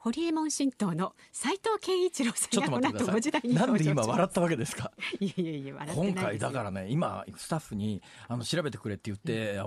[0.04, 4.92] 堀江門新党の斉藤健一郎さんがこの後ご時代になんで今笑ったわけですか？
[5.18, 9.58] いやいやいや今回だからね今スタッフにあの調べてくれって言って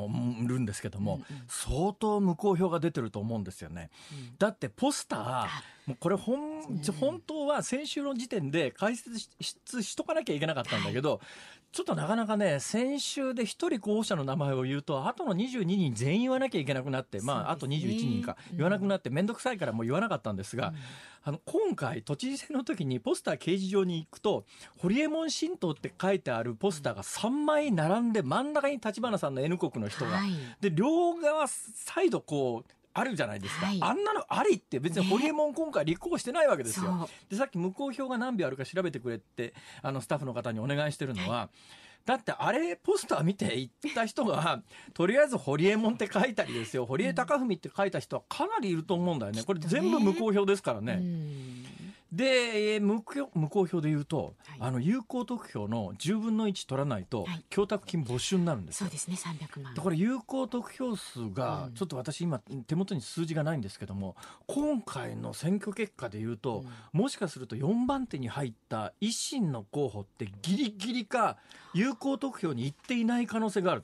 [0.47, 5.47] るんですけども、うんうん、相当無効票が出てると思うんですよね、うん、だってポスター
[5.87, 6.61] もうこれ本,、
[6.99, 9.29] 本当は先週の時点で解説
[9.81, 11.19] しとかなきゃいけなかったんだけど、はい。
[11.71, 20.75] ちょっとなかなかね、先週で1人候補者の名前を言うと、あとの22人全員言わなきゃいけなくなって、まあ、あと21人か言わなくなって、面倒くさいからもう言わなかったんですが、うん、
[21.23, 24.45] あの、今回、都知事選の時にポスター掲示場に行くと、
[24.77, 36.95] ホリエモン新党って書いてあるポスターが3枚並んで、真ん中に立花さんの N 国の人が、はい、で、両側、サイドこう、あるじゃないですか、はい、あんなのありって別にホリエモン今回立候補してないわけですよ。
[36.95, 41.49] ね、でさっき無効票が何票あるか調べてくれってあのスタッフの方にお願いしてるのは、はい。
[42.07, 46.87] だってあれポスター見て行った人がとりあえず堀江門って書いたりですよ。
[46.87, 49.43] 堀江貴文って書いた人はかなりいると思うんだよね。
[49.43, 51.03] これ全部無効票ですからね。
[52.11, 59.75] で無無効票で言うと、はい、あの有効得票の10分の1取らないと、はい、供託金没収になるんですそうですね300万。
[59.75, 64.15] これ有効得票数が、うん、ちょっと私今手元に数字がないんですけども
[64.45, 71.37] 今回の選挙結果で言うと、うん、もしかすると4番手に入った維新の候補ってギリギリか
[71.73, 73.83] 有効得票に行っていない可能性がある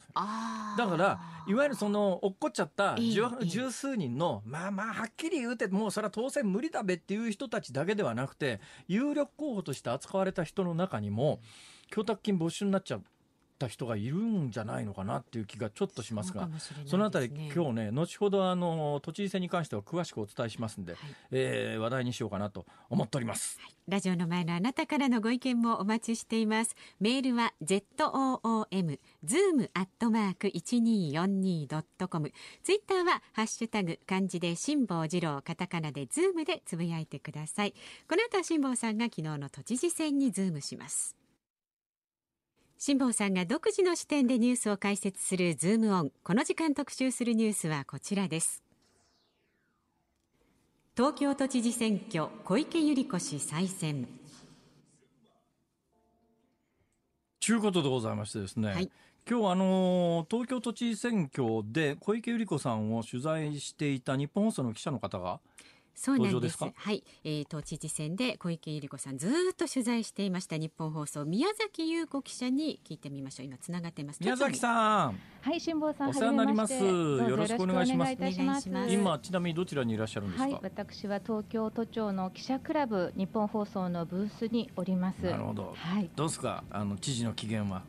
[0.77, 11.39] だからいわゆるその落っこっちゃった十,、十数人のまあまあはっきり言うてもうそれは当選無理だべっていう人たちだけではなくて有力候補として扱われた人の中にも
[11.89, 13.03] 供託金没収になっちゃう。
[13.63, 16.49] た人がいるんじゃないのかなっていう気がちょっとしますが
[16.85, 26.75] そ、ね,、のあたり今日ね後ほどあの都知事選に関しては詳しくお伝えしますんで、はい、えー、話題にしようかなと思っております、はい、ラジオの前のあなたからのご意見もお待ちしています。
[26.99, 32.31] メールは ZOOM zoom アットマーク 1242.com
[32.63, 37.73] ツイッターはハッシュタグ漢字で辛坊治郎カタカナでズームでつぶやいてください。
[38.07, 41.22] この後辛坊さんが昨日の都知事選にズームします
[42.85, 46.11] 辛坊さんが独自の視点でニュースを解説するズームオン。
[46.21, 48.61] この時間特集するニュースはこちらです。
[50.93, 54.05] 東京都知事選挙小池百合子氏再選。
[57.39, 58.91] ちゅうことでございましてですね、はい、
[59.29, 65.39] 今日あの東京都知事選挙で小池百合子さんを取材していた日本放送の記者の方が
[65.95, 66.71] 登場ですか？
[66.75, 70.57] はい、えー、都知事選で小池百合子さんずっと取材していました。
[70.57, 73.45] 日本放送宮崎優子記者に聞いてみましょう。
[73.45, 74.19] 今つながってます。
[74.21, 75.19] 宮崎さん。
[75.41, 76.73] はい辛坊さんお世話になります。
[76.73, 78.05] よろしくお願いしま
[78.61, 78.69] す。
[78.89, 85.23] 今ちなみにどちらにいらっしゃるんですか、はい、私は東京都庁の記者クラブ日本放送のブースにおります。
[85.23, 86.63] なるほど、はい、どうですか？
[86.69, 87.83] あの知事の機嫌は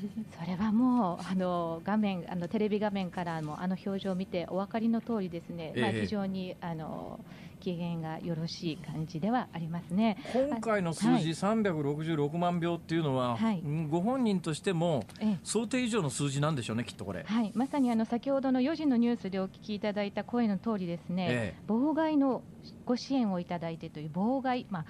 [0.38, 7.20] それはもうあの画面あのテレビ画面からもあの表情を見てお分かりの通りですね、ええ、まあ、非常にあの
[7.60, 10.18] 機嫌がよろしい感じではありますね。
[10.32, 15.04] 今回の数字、はい、366万票っていうのは、はい、ご本人としても
[15.42, 22.42] 想定以上の数字なんでしょうね、きっとこれ、はい、まさにあの先ほどの4時のニュースでお聞きいただいた声の通りですね、ええ、妨害の
[22.84, 24.84] ご支援をいただいてという妨害、まあ、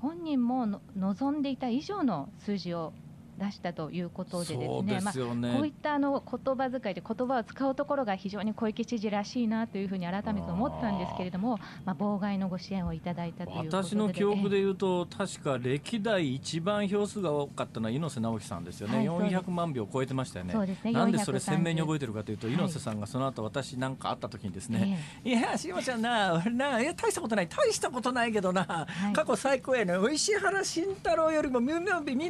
[0.00, 2.92] 本人も望んでいた以上の数字を
[3.38, 5.00] 出したということでですね、ね。
[5.00, 20.92] まあ、こういったあの言葉遣いで言葉を使うところが非常に小池知事らしいなというふうに改めて思ったんですけれども、まあ、妨害のご支援をいただいたという私の記憶でいうと、確か歴代一番票数が多かったのは猪瀬直樹さんですよね、はい、400万票超えてましたよね、そうですね。
[20.92, 25.30] なんでそれ鮮明に覚えてるかというと、猪瀬さんがその後私なんか会った時にですね、い。
[25.30, 31.74] や、しおちゃんな、俺な、いや、大したことない、大したことないけどな、はい、過去最高やね、石原慎太郎よりも、美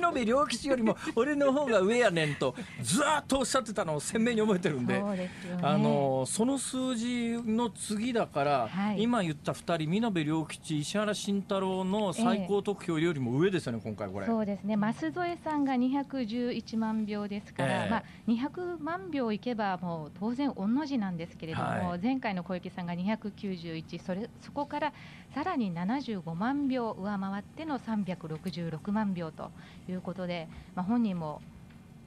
[0.01, 5.29] 濃部良吉よりも、俺の方が上やねんとずっとおっしゃってたのを鮮明に覚えてるんで、ね、
[5.63, 14.27] あのその数字の次だから、はい、今言った2人、見延良吉、石原慎太郎の最高得票よりも上ですよね、えー、今回これ。
[14.27, 24.93] そうですね、舛添さんが211万票ですから、えー、まあ、200万票いけば、もう当然、御の字なんですけれども、はい、前回の小池さんが291、それそこから
[25.35, 29.51] さらに75万票上回っての366万票と
[29.89, 31.43] いうことで、まあ、本人も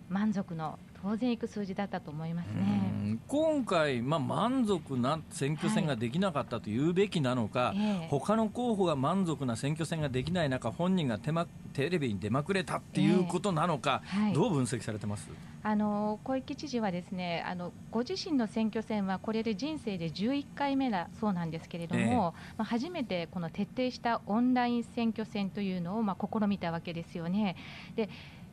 [0.09, 3.17] 満足の当然いく数字だったと思いますね。
[3.27, 8.07] 今回、まあ、満足な選挙戦ができなかったと言うべきなのか、はいえ。
[8.09, 15.29] 他の候補が満足な選挙戦ができない中、本人が手、ま、テレビに出まくれたっていうことなのか、えはい、どう分析されてます？
[15.63, 22.53] あの小池知事はですねあのご自身の選挙戦はこれで人生で11回目だそうなんですけれども、え。
[22.57, 27.55] まあ、初めてこの徹底したオンライン選挙戦というのをまあ試みたわけですよね。
[27.95, 28.09] で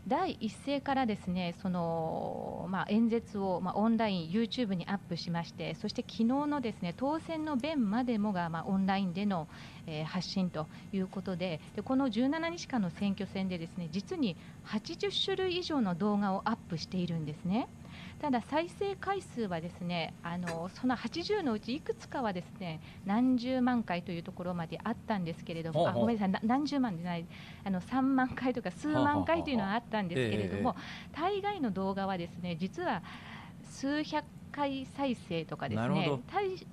[0.08, 9.48] 第一声からですねその、まあ、演説を、まあ、オンライン、YouTube にアップしまして、そして昨日のですね当選の弁までもが、まあ、オンラインでの、
[9.86, 17.66] えー、発信ということでで、この17日間の選挙戦でですね実に80種類以上の動画をアップしているんですね。
[18.20, 27.26] ただ再生回数はですねあのその80のうちいくつかはですね何十万回というところまであったんですけれども、あごめんなさい何十万じゃない
[27.64, 30.76] あの3万回とか数万回というのはあったんですけれども、
[31.12, 33.02] 大概の動画はですね実は
[33.70, 34.24] 数百
[34.56, 36.18] 回再生とかですね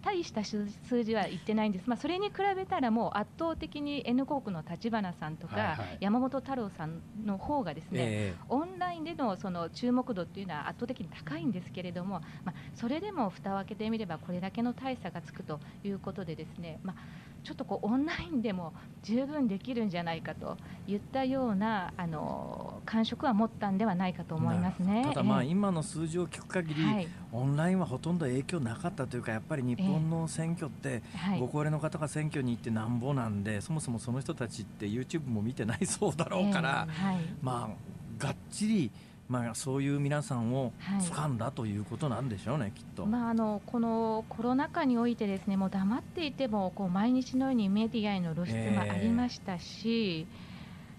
[0.01, 25.03] 大した数字は言ってないんです、まあ、それに比べたらもう圧倒的に N 国の立花さんとか、山本太郎さんの方がですね、えー、オンラインでのその注目度っていうのは圧倒的に高いんですけれども、まあ、それでも蓋を開けてみればこれだけの大差がつくということでですね、まあちょっとこうオンラインでも十分できるんじゃないかといったようなあの感触は持ったんではないかと思いますね。
[25.09, 31.03] ただ、まあ、今の数字を聞く限り、はい、オンラインはほとんど影響なかったというかやっぱり日本の選挙って、
[31.39, 38.91] ご高齢の方が選挙に行ってなんぼなんでそもそもその人たちって YouTube も見てないそうだろうから、はい、まあがっちり
[39.33, 50.27] まあ、そういう皆さんを掴んだということなんでしょうね、はい、きっと、まあ、あのこのコロナ禍においてですねもう黙っていてもこう毎日のようにメディアへの露出がありましたし、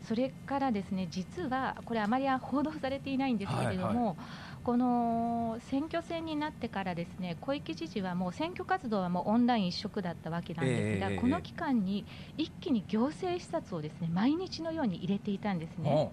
[0.03, 4.17] えー、それからですね実はこれあまり報道されていないんですけれども、はいはい。
[4.65, 12.07] この選挙戦になってからですね小池知事はもう選挙活動はもうオンライン一色だったわけなんですが、えー、この期間に
[12.39, 16.11] 一気に行政視察をですね毎日のように入れていたんですね。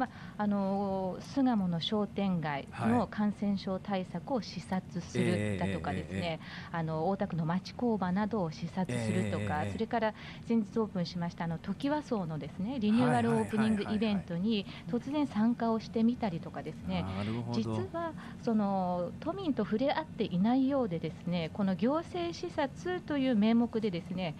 [0.00, 6.40] まあ、あの巣鴨の商店街の感染症対策を視察するだとかですね、
[6.72, 10.14] あの大田区の町工場などを視察するとか、それから
[10.48, 17.04] 先日オープンしましたあの時和荘のですねリニューアルオープニングイベントに突然参加をしてみたりとかですね、
[17.52, 24.34] 実はその都民と触れ合っていないようでですねこの行政視察という名目でですね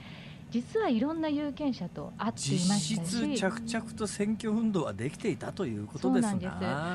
[0.51, 6.29] 実はいろんな有権者と会っていましたし実着々と選挙運動はできていたということです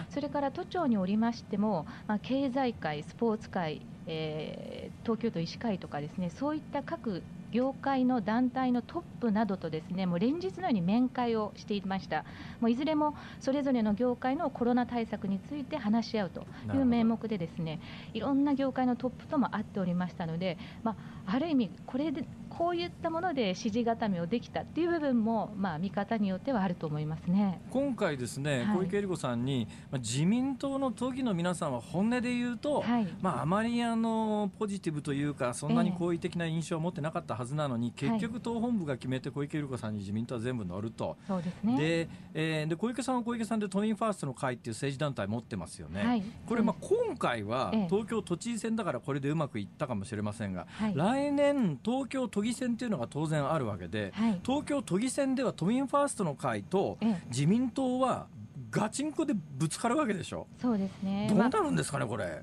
[0.09, 7.23] それから都庁におりましても、まあ、経済界、スポーツ界、えー、東京都医師会とかですねそういった各
[7.55, 12.25] 業界の団体のトップなどとですねもう連日のように面会をしていました、
[12.59, 17.79] もういずれもそれぞれの業界のコロナ対策について話し合うという名目で、ですね
[18.13, 22.25] いろんな業界のトップとも会っておりましたので、まあ、ある意味、これで
[22.57, 27.59] こういったもので支持固めをできたっていう部分も、まあ、見方によってはあると思いますね。
[27.69, 41.17] 今回ですね、はい、小池百合子さんに、まあ、自民党の都議の皆さんは本音で言うと、はい、まあ、あまりあのポジティブというかそんなに好意的な印象を持ってなかったはずなのに、えー、結局党本部が決めて小池百合子さんに自民党は全部乗ると。
[41.27, 41.77] そうですね。
[41.77, 54.13] で、えー、で小池さんは小池さんで都民ファーストの会っていう政治団体持ってますよね、はい、これまあ今回は東京都知事選だからこれでうまくいったかもしれませんが、来年東京都議選っていうのが当然あるわけで、
[54.43, 56.97] 東京都議選では都民ファーストの会と
[57.27, 58.27] 自民党は
[58.71, 60.47] ガチンコでぶつかるわけでしょ。
[60.61, 61.27] そうですね。
[61.29, 62.41] どうなるんですかね、これ。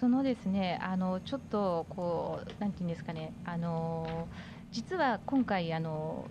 [0.00, 4.28] そのですね、あのちょっとこうなんていうんですかね、あの
[4.72, 6.26] 実は今回あの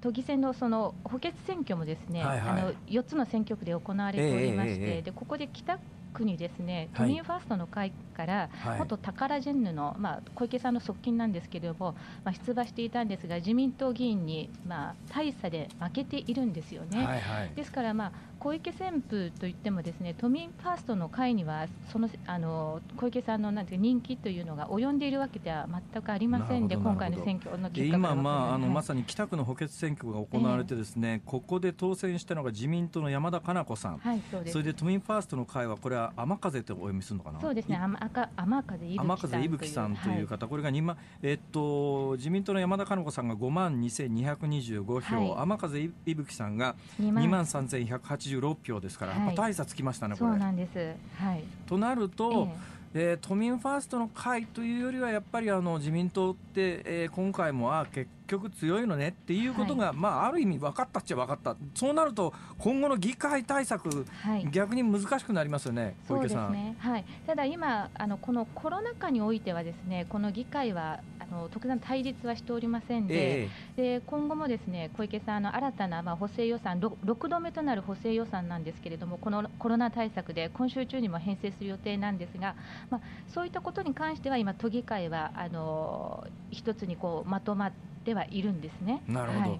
[0.00, 5.78] 都議選のその補欠選挙もですね、はいはい、あの4つの選挙区で行われておりまして、えーえー、でここで北
[6.14, 11.94] 区にですね都民ファーストの会から、はい、元タカラジェンヌの、まあ、小池さんの側近なんですけれども、
[12.24, 17.04] まあ、出馬していたんですが自民党議員に、まあ、大差で負けているんですよね。
[17.04, 18.12] はいはい、ですから、まあ
[18.44, 34.52] 小池旋風といってもですね都民ファーストの会にはそのあの小池さんのなんて人気というのが及んでいるわけでは全くありませんで今回の選挙の結果今、まあ、あのまさに北区の補欠選挙が行われてですね、えー、ここで当選したのが自民党の山田加奈子さん、はい、そうです。
[34.52, 37.96] それで都民ファーストの会はこれは雨風とお読みするのかなそうですね雨
[38.36, 47.44] 雨風いぶきさんという方、はい、これが2万、えっと、自民党の山田加奈子さんが5万2225票、はい、雨風いぶきさんが2万。
[47.44, 48.33] 3186票
[48.80, 50.30] ですから、やっぱ大差つきましたね、これ。
[50.30, 52.48] そうなんです、はい、となると、
[52.94, 61.56] えー、えー、都民ファーストの会というよりはやっぱりあの自民党って、えー、今回もあ結局強いのねっていうことが、はい、まあ、ある意味分かったっちゃ分かった。
[61.74, 66.52] そうなると今後の議会対策、はい、逆に難しくなりますよね小池さん。
[66.52, 66.76] ね。
[66.78, 82.56] はい、ただ今あのこのコロナ禍においてはですねこの議会はあの特段対立はしておりませんでえー、で今後もですね小池さんの新たな、まあ、補正予算 6, 6度目となる補正予算なんですけれどもこのコロナ対策で今週中にも編成する予定なんですが、
[82.90, 83.00] まあ、
[83.32, 89.02] そういったことに関しては今都議会はあの一つにこうまとまってってはいるんですね。
[89.08, 89.40] なるほど。
[89.40, 89.56] は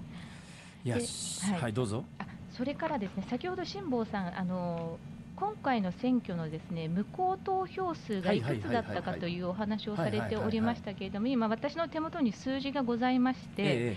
[0.84, 2.04] い、はい、はい、どうぞ。
[2.18, 4.98] あ、それからですね、先ほど辛坊さん、あの
[5.36, 13.96] 今回の選挙のですね無効投票数がいくつだったかというお話をされておりましたけれども、今、私の手元に数字がございまして、え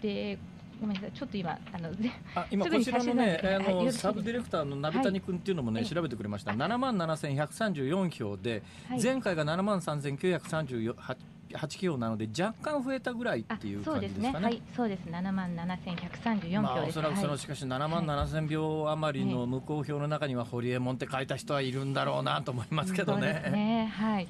[0.00, 0.38] え、で
[0.80, 1.90] ごめんなさい、ちょっと今、あの
[2.36, 8.62] あ今、こちらのね、あのサブディレクターの鍋谷君っていうのもね、調べてくれました、7万7134票で、
[9.02, 11.16] 前回が7万3938
[11.50, 14.32] 8票なので若干増えたぐらいっていう感じですかね。
[14.32, 15.00] ねはい、そうです。
[15.08, 16.98] 7万7134票です。
[16.98, 23.50] おそらくそのしかし7万7000票余りの無効票の中には堀エモ門って書いた人はいるんだろうなと思いますけどね。
[23.50, 24.28] ねはい。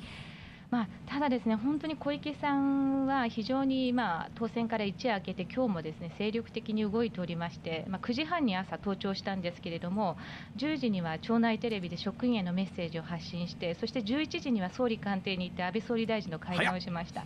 [0.71, 10.17] まあ、ただ、ですね本当に小池さんは非常に、まあ、当選から一夜明けて今日もですね精力的に動いておりまして、まあ、9時半に朝登庁したんですけれども
[10.57, 17.25] 10時には町内テレビで職員へのメッセージを発信してそして11時には総理官邸に行って安倍総理大臣の会談をしました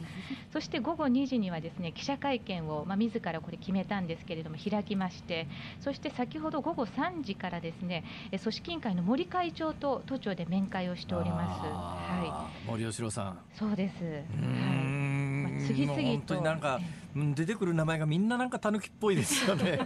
[0.53, 5.47] そして午後2時にはですね記者会見を、まあ、自らこれ決めたんですけれども開きまして
[5.81, 11.61] そして先ほど午後3時からですね組織委員会の森会長と都庁で面会をしております。
[11.61, 14.03] はい、森喜朗さんそうです。
[14.05, 14.23] はい。
[14.43, 16.81] まあ、次々と本当になんか
[17.15, 19.79] 出てくる名前がみんななんか狸っぽいですよね。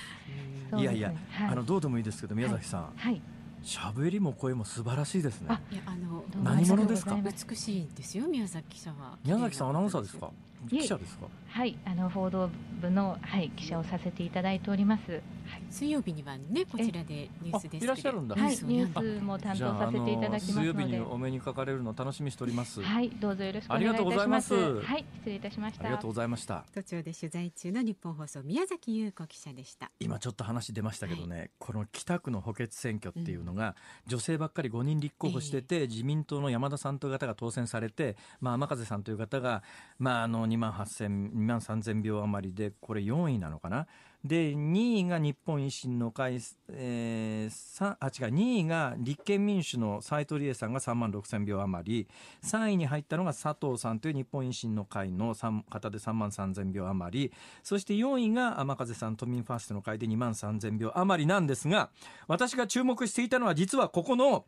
[0.76, 2.92] いやいや、はい、あのどうでもいいですけど宮崎さん。
[2.96, 3.20] はい。
[3.62, 5.58] 喋りも声も素晴らしいですね。
[5.70, 7.16] いやあの何者ですか？
[7.48, 9.16] 美しいですよ宮崎記者は。
[9.24, 10.30] 宮崎さんアナウンサーですか？
[10.68, 11.26] 記者ですか？
[11.54, 12.50] はいあの報道
[12.80, 15.22] 部のはい記者をさせていただいております。
[15.46, 18.34] はい、水曜日にはねこちらでニュースですいらっしゃるんだ。
[18.34, 22.82] はいニュースも担当させていただきます水曜日にお目にかかれるの楽しみしております。
[22.82, 24.52] はいどうぞよろしくお願いいたします。
[24.52, 25.84] はい失礼いたしました。
[25.84, 26.64] ありがとうございました。
[26.74, 29.92] 途中で取材中の日本放送宮崎優子記者でした。
[30.00, 33.76] 今ちょっと話出ましたけどね、はい、この北区の補欠選挙っていうのが、
[34.06, 39.62] うん、女性ばっかり5人立候補してて、えー、自民党の山田さんという方が当選されて、まあ天風さんという方が
[40.00, 43.86] まああの2万8000 2万3000票余りでこれ4位なのかな？
[44.24, 46.40] で2位が日本維新の会、
[46.70, 52.08] えー、あ違う2位が立憲民主の斉藤理恵さんが3万6000票余り。
[52.42, 57.32] 3位に入ったのが佐藤さんという日本維新の会の方で3万3000票余り。
[57.62, 61.90] そして4位が天風さん都民ファーストの会で2万3000票余りなんですが
[62.26, 64.46] 私が注目していたのは実はここの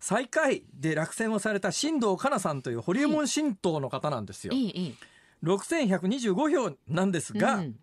[0.00, 4.52] 最下位で落選をされた新藤香奈さんというホリエモン新党の方なんですよ。
[4.54, 4.94] いいい。
[5.42, 6.34] 6125
[6.68, 7.76] 票なんですが、うん、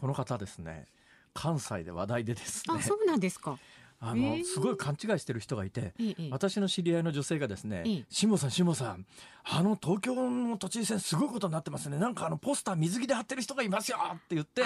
[0.00, 0.86] この方ですね。
[1.34, 2.74] 関西で話題でですね。
[2.78, 3.58] あそうなんですか
[4.00, 6.28] あの、すごい勘違いしてる人がいて、ええ。
[6.30, 9.06] 私の知り合いの女性がですねええ「辛坊さん辛坊さん
[9.48, 11.98] あの東京の都知事選すごいことになってますね。
[11.98, 14.62] なんかあのポスター水着で貼ってる人がいますよ」って言って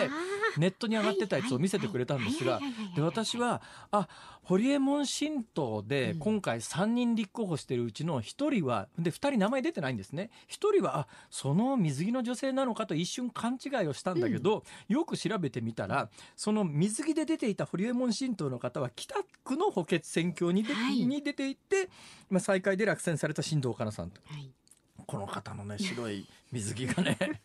[0.57, 2.61] ネットに上がってたやつを見せてくれたんですが
[2.97, 3.61] で私は
[3.91, 4.09] あ
[4.43, 6.19] 堀江門新党でうん。
[6.19, 10.31] 今回3人立候補してるうちの1人はで2人名前出てないんですね。
[10.49, 21.07] 1人はあその水着の女性なのかと一瞬勘違いをしたんだけど、よく調べてみたらその水着で出ていた堀江門新党の方は北区の補欠選挙に,、はい。
[21.07, 21.89] に出ていって、
[22.29, 24.21] まあ、最下位で落選された新藤かなさんと。
[24.25, 24.51] はい。
[25.07, 27.19] この方のね白い水着がね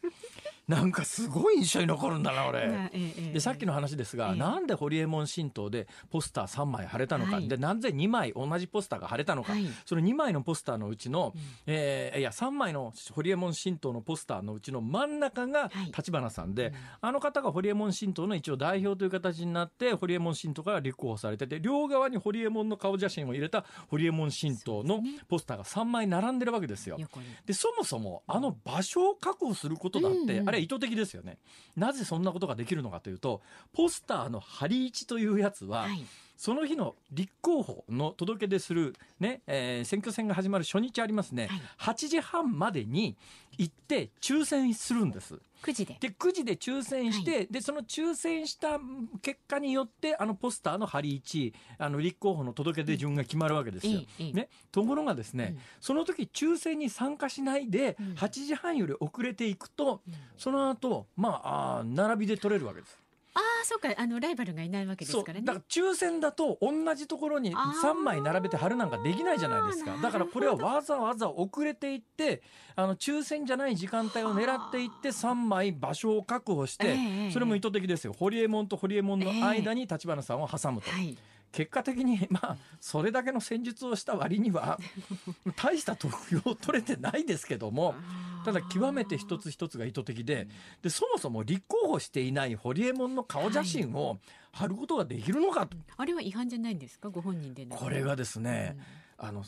[0.68, 2.90] なんかすごい印象に残るんだな俺。
[3.34, 4.36] でさっきの話ですが、ええ。
[4.36, 7.48] なんで堀江門新党でポスター3枚貼れたのか、はい。
[7.48, 9.66] でなぜ2枚同じポスターが貼れたのか、はい。
[9.86, 11.42] その2枚のポスターのうちの、うん。
[11.68, 15.86] えーいや3枚の堀江門新党のポスターのうちの真ん中がはい。
[15.96, 16.74] 立花さんで、うん。
[17.02, 26.98] あの方が堀江門新党の一応代表という形になって堀江門新党から立候補されてて両側に堀江門の顔写真を入れた堀江門新党のポスターが3枚並んでるわけですよ。
[27.46, 31.38] でそもそもあの場所を確保することだって、うんうんあれは意図的ですよね。
[31.76, 33.42] なぜそんなことができるのかというと
[33.74, 36.06] ポスターの貼り位置というやつは、はい。
[36.38, 41.94] その日の立候補の届け出する、ねえー選挙戦が始まる初日ありますね、はい。
[41.94, 43.16] 8時半までに
[43.58, 45.36] 行って抽選するんです。
[45.64, 45.98] 9時で。
[46.00, 48.80] で9時で抽選して、はでその抽選した
[49.22, 54.00] 結果によってあのポスターの貼り位置あの立候補の届け出順が決まるわけですよ。
[54.20, 54.34] ええええ。
[54.34, 55.62] ね、ところがですね、うん。
[55.80, 58.14] その時抽選に参加しないでうん。
[58.14, 60.14] 8時半より遅れていくと、うん。
[60.38, 63.05] その後まああー並びで取れるわけです。
[63.36, 65.46] ああそうかあのライバルがいないわけですからね。
[65.46, 67.90] だから抽選だと同じところにあー。
[67.90, 69.98] 3枚並べて貼るなんかできないじゃないですか。
[70.02, 72.42] だからこれはわざわざ遅れていって
[72.76, 78.14] あの抽選じゃない時間帯を狙っていって3枚場所を確保してええそれも意図的ですよ。
[78.18, 80.90] 堀江門と堀江門の間に立花さんを挟むと。
[80.90, 81.18] はい
[81.56, 84.78] 結果的に まあそれだけの戦術をした割には
[85.56, 87.96] 大した得票を取れてないですけども
[88.44, 90.48] ただ極めて一つ一つが意図的で
[90.82, 94.20] でそもそも立候補していない堀江門の顔写真を
[94.52, 95.78] 貼ることができるのかと。
[95.98, 97.10] あれは違反じゃないんですか？
[97.10, 98.78] ご本人でこれがですね、
[99.18, 99.44] あの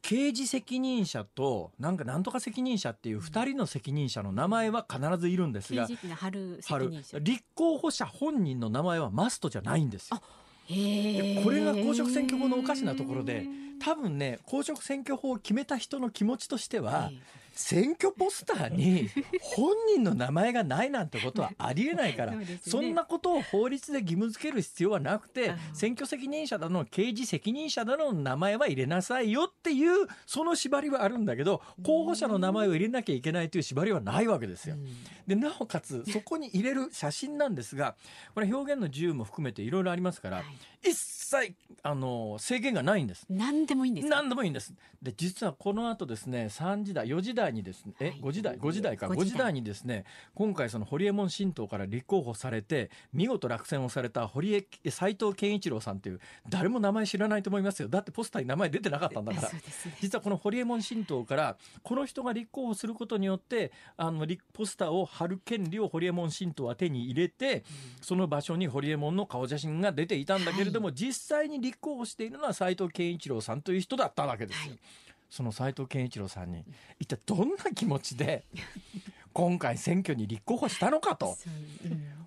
[0.00, 5.52] 刑事責任者となんかなんとか責任者っていう2人の責任者の名前は必ずいるん。
[5.52, 10.20] ですが刑事ってのは春貼る責任者立候補者本人の名前はマストじゃないんですよ。
[10.68, 13.46] これが公職選挙法のおかしなところで
[13.80, 17.16] 多分ね公職選挙法を決めた人の気持ちとしては、え
[17.56, 19.08] 選挙ポスターに
[19.40, 34.74] 本人の名前がないなんてことはありえないから ねそんなことを法律で義務付ける必要はなくてあ選挙責任者だの刑事責任者だの名前は入れなさいよっていうその縛りはあるんだけど候補者の名前を入れなきゃいけないという縛りはないわけですよ。
[34.76, 34.86] うん
[35.26, 37.96] でなおかつそこに入れる写真なんですが
[38.36, 40.46] これ表現の自由も含めていろいろありますからはい
[40.88, 41.52] 一切
[41.82, 43.26] あの制限がないんです。
[43.28, 44.14] 何でもいいんですか？
[44.14, 44.72] 何でもいいんです。
[45.02, 48.20] で実はこの後ですね3時台4時台にですねえはい。
[48.20, 49.06] 5時台5時台か。
[49.06, 57.88] 5 5時台時台にですね今回その堀江門新党から立候補されて見事落選をされた堀江斉藤健一郎さんという誰も名前知らないと思いますよ。
[57.88, 59.50] だってポスターに名前出てなかったんだから。
[60.00, 67.64] 実はこの堀江門新党からこの人が立候補することによってあの立ポスターを貼る権利を堀江門新党は手に入れて
[68.00, 74.72] その場所に堀江門の顔写真が出ていたんだけれども、実際に立候補しているのは斉藤健一郎さんという人だったわけですよ。
[74.72, 76.64] はいその斉藤健一郎さんに
[76.98, 78.44] 一体どんな気持ちで
[79.32, 81.36] 今回選挙に立候補したのかと。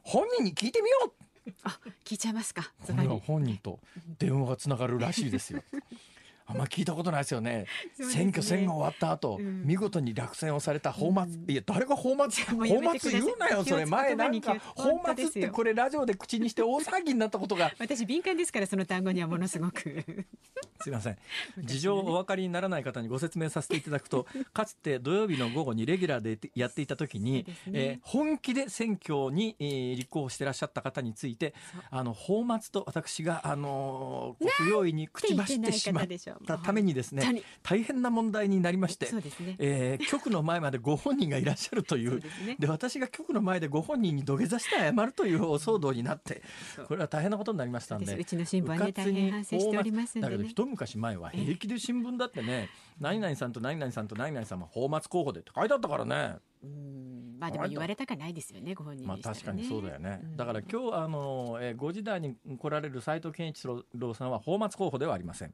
[0.04, 1.14] 本人に聞いてみよ
[1.48, 1.52] う。
[1.64, 2.72] あ聞いちゃいますか。
[3.20, 3.80] 本人と
[4.20, 5.64] 電話がつながるらしいですよ。
[6.50, 7.66] あんま聞いたことないですよね。
[7.98, 8.06] ね。
[8.06, 9.64] 選挙戦が終わった後、うん。
[9.66, 17.72] 見事に落選をされた泡沫、うんいや誰が泡沫泡沫言うなよそれ前なんか泡沫ってこれラジオで口にして大騒ぎになったことが。
[17.80, 20.04] 私敏感ですからその単語にはものすごく。
[20.82, 21.18] すいません。
[21.60, 27.46] 事情お分かりにならない方にご説明させていただくと かつて土曜日の午後にレギュラーでやっていた時に、ね。
[27.68, 31.54] えー本気で選挙に、えー立候補してらっしゃった方について
[31.90, 36.08] あの泡沫と私が、あのー不用意に口走ってしまっ
[36.46, 39.22] たためにですね本当に大変な問題になりましてね。
[39.60, 42.56] えー局の前までご本人がいらっしゃるといそううですね。
[42.60, 46.42] で私が局の前でご本人に土下座して謝るというお騒動になって
[46.88, 50.32] これは大変なことになりましたんでうちの新聞はね大変反省しておりますんでね。
[50.34, 52.70] だけど一昔前は平気で新聞だってね
[53.00, 57.38] 何々さんと何々さんと何々さんは泡沫候補でって書いてあったからねうん。
[57.40, 60.38] まあでも言われたかないですよねご本人まあ確かにそうだよね、うん。
[60.38, 65.54] だから今日あの、えー、5時台に来られる斉藤健一郎さんは泡沫候補ではありません。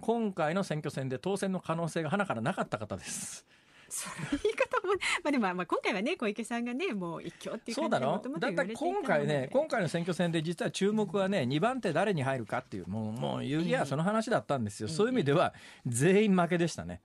[0.00, 3.46] 今回の選挙戦で当選の可能性が花からなかった方です。
[3.88, 15.54] その言い方も、まあでもまあ今回はね小池さんがねもう一強っていうそうだろだって今回ね今回の選挙戦で実は注目はね2番手誰に入るかっていうもうもう言うりゃその話だったんですよ、そういう意味では
[15.86, 17.00] 全員負けでしたね。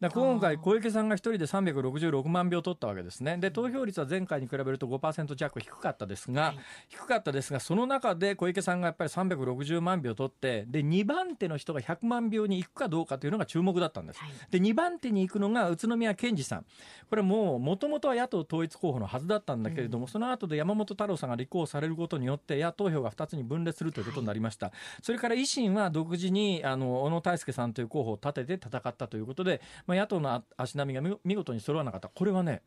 [0.00, 16.66] だ今回、小池さんが1人で366万票取ったわけですね、で投票率は前回に比べると5%弱低かったですが、はい、低かったですが、その中で小池さんがやっぱり360万票取って、で2番手の人が100万票に行くかどうかというのが注目だったんです、はい、で2番手に行くのが宇都宮健児さん、
[17.10, 32.08] これもう、もともとは野党統一候補のはずだったんだけれども、うん、その後で山本太郎さんが立候補されることによって、野党票が2つに分裂するということになりました、はい、それから維新は独自にあの小野泰輔さんという候補を立てて戦ったということで、まあ、野党の足並みが見事に揃わなかった。
[32.08, 32.60] これはね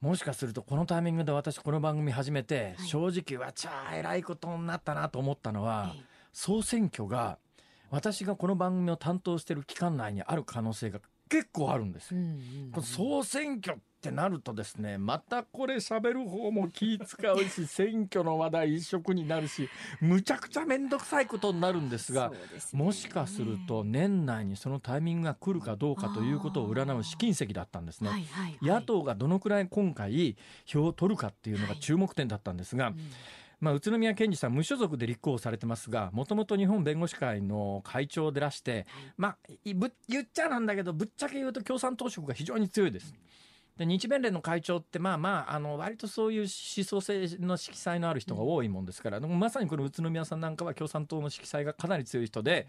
[0.00, 5.96] もしかするとこのタイミングで私この番組始めて、正直わちゃえらいことになったなと思ったのは、
[6.32, 7.38] 総選挙が
[7.90, 12.20] 私がこの番組を担当している期間内にある可能性が結構あるんですよ。
[12.72, 19.68] この総選挙ってなるとですねまたこれ喋る方も気使うし 選挙の話題一色になるし
[20.00, 22.38] むちゃくちゃ面倒くさいことになるんですが、ね、
[22.72, 33.00] もしかすると年内にそのタイミングが来るかどうかということを占う試金石だったんですね、はいはいはい、野党がどのくらい今回票を取るかっていうのが注目点だったんですが、はいうん。
[33.60, 38.86] まあ、宇都宮健児さん無所属で立候補されてますがもともと日本弁護士会の会長でらして、
[39.16, 43.14] まあ、言っちゃなんだけどぶっちゃけ言うと共産党色が非常に強いです。
[43.76, 46.48] で日弁連の会長ってまあまああの割とそういう思
[46.84, 52.66] 想性の色彩のある人が多いもんですから、まさにこの宇都宮さんなんかは共産党の色彩がかなり強い人で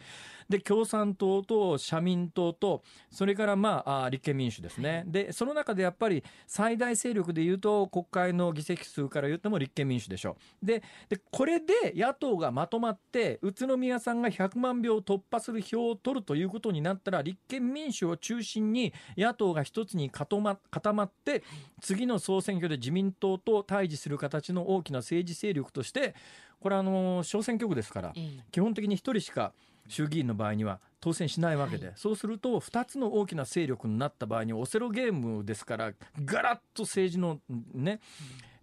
[0.50, 5.04] で共産党と社民党とそれからまあ立憲民主ですね。
[5.08, 21.44] でその中でやっぱり最大勢力でいうと国会の議席数から言っても立憲民主でしょででこれで野党がまとまって宇都宮さんが100万票突破する票を取るということになったら立憲民主を中心に野党が一つに固ま固ままって
[21.82, 26.16] 次の総選挙で自民党と対峙する形の大きな政治勢力として
[26.60, 28.14] これあの小選挙区ですから、
[28.52, 29.54] 基本的に1人しか
[29.88, 35.92] 衆議院の場合には当選しないわけで、はい、そうすると2つの大きな勢力になった場合にオセロゲームですから
[36.26, 37.40] ガラッと政治の
[37.74, 38.00] ね、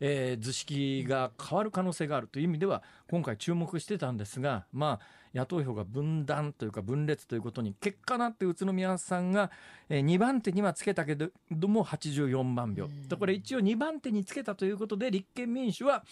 [0.01, 9.51] えー、図式が変わる可能性があるという意味では今回注目してたんですがまあ野党票が分断というか分裂ということに結果なって宇都宮さんが
[9.91, 11.31] 2番手にはつけたけど
[11.69, 12.89] も84万票。
[13.09, 16.05] でこれ一応2番手につけたということで立憲民主は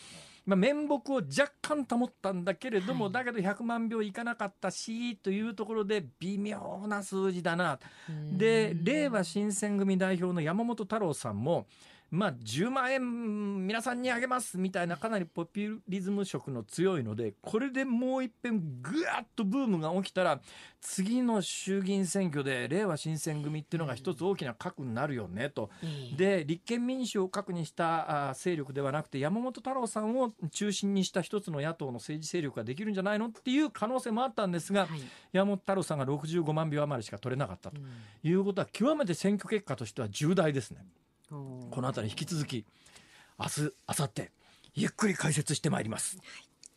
[0.44, 7.78] まあ、面目を若干保ったんだけれども、はい、だけど100万票いかなかったしというところで微妙な数字だな。
[8.32, 11.66] で令和新選組代表の山本太郎さんも
[12.12, 20.42] まあ、10万円皆さんにあげますみたいなかなりポピュリズム色の強いのでこれでもう一遍ぐわっとブームが起きたら
[20.82, 25.70] 次の衆議院選挙で令和新選組っていうのが一つ大きな核になるよねと、
[26.18, 35.00] で立憲民主を核にした勢力ではなくて山本太郎さんを中心にした一つの野党の政治勢力ができるんじゃないのっていう可能性もあったんですが、はい、
[35.32, 37.76] 山本太郎さんが65万票余りしか取れなかったと
[38.22, 40.84] いうことは極めて選挙結果としては重大ですね。
[41.36, 42.64] この辺り引き続き
[43.38, 44.28] 明日明後日
[44.74, 46.18] ゆっくり解説してまいります。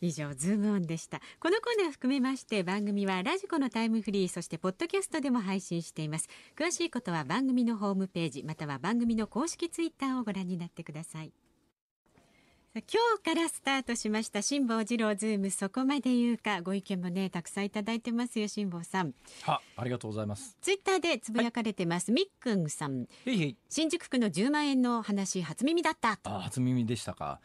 [0.02, 1.20] 以上ズームオンでした。
[1.40, 6.28] このコーナー含めまして番組はラジコのタイムフリーそしてポッドキャストでも配信しています。
[6.58, 11.32] 詳しいことは番組のホームページまたは番組の公式ツイッターをご覧になってください
[12.82, 15.50] 今日からスタートしました辛坊治郎ズーム。
[15.50, 19.14] そこまで言うかご意見もねたくさんいただいてますよ辛坊さん。
[19.44, 20.58] はありがとうございます。
[20.60, 23.08] ツイッターでつぶやかれてます、はい、みっくんさん。
[23.70, 26.20] 新宿区の10万円の話初耳だった。
[26.26, 27.40] あ初耳でしたか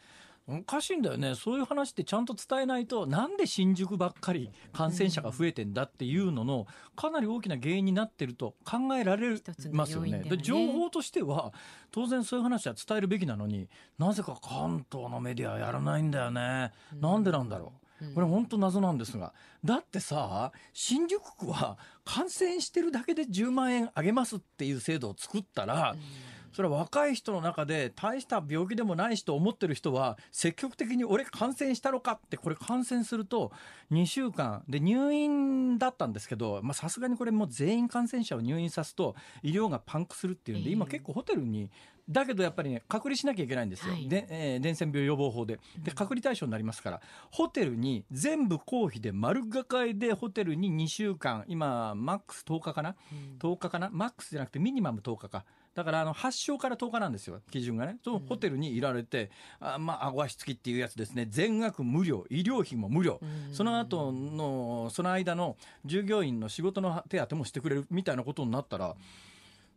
[0.59, 1.35] おかしいんだよね。
[1.35, 9.29] そういう話ってちゃんと伝えないとなんで新宿ばっかり感染者が増えてんだっていうののかなり大きな原因になってると考えられ
[9.71, 10.19] ますよね。
[10.19, 10.37] ね。
[10.37, 11.53] 情報としては
[11.91, 16.71] 当然そういう話は伝えるべきなのになぜか関東のメディアはやらないんだよね。
[16.93, 18.13] なんでなんだろう。
[18.15, 19.31] これ本当謎なんですが
[19.63, 33.51] だってさ新宿区は感染してるだけで10万円あげますっていう制度を作ったら、うんそれは若い人の中で大した病気でもないしと思ってる人は積極的に俺感染したのかってこれ感染すると
[33.91, 41.69] 2週間で入院だったんですけどさすがにこれもう全員感染者を入院さすと医療がパンクするっていうんで今結構ホテルに
[42.09, 45.59] だけどやっぱりね隔離しなきゃいけないんですよ、はい、でえー、伝染病予防法で。
[45.83, 47.01] で隔離対象になりますから。
[47.31, 53.89] ホテルに全部公費で丸がかりでホテルに2週間今マックス10日かな、うん、10日かな？
[53.91, 65.55] マックスじゃなくてミニマム10日かだからあの発症から10日なんですよ、基準がね、そのホテルにいられて、うん、あまあ、顎足付きっていうやつですね、全額無料、医療費も無料、うん、その後の、その間の
[65.85, 68.95] 従業員の仕事の手当もしてくれるみたいなことになったら、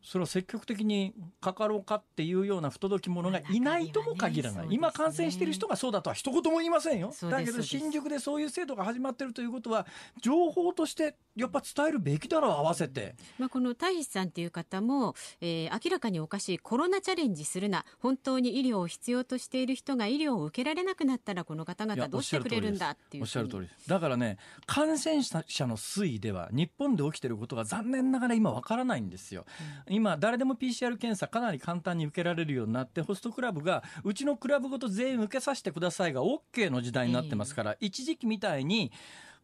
[0.05, 7.12] それを積極的にかかろうかっていうような不届き者がいないとも限らない、ね、今感染している人がそうだとは一言も言いませんよ。
[7.22, 9.86] だけど新宿でそういう制度が始まっているということは
[10.20, 17.84] 情報としてやっぱ伝えるべきだろう合わせて、まあ、この太一さんっていう方も、えー、明らかにおかしいコロナチャレンジするな。
[17.98, 29.46] 本当に医療を必要としている人が医療を受けられなくなったらこの方々どうしてくれるんだっていうおっしゃる通りだからね感染者の推移では日本で起きていることが残念ながら今わからないんですよ、
[29.86, 38.92] うん、今誰でも PCR 検査かなり簡単に受けられるようになってホストクラブがうちのクラブごと全員受けさせてくださいが OK の時代になってますから、えー、一時期みたいに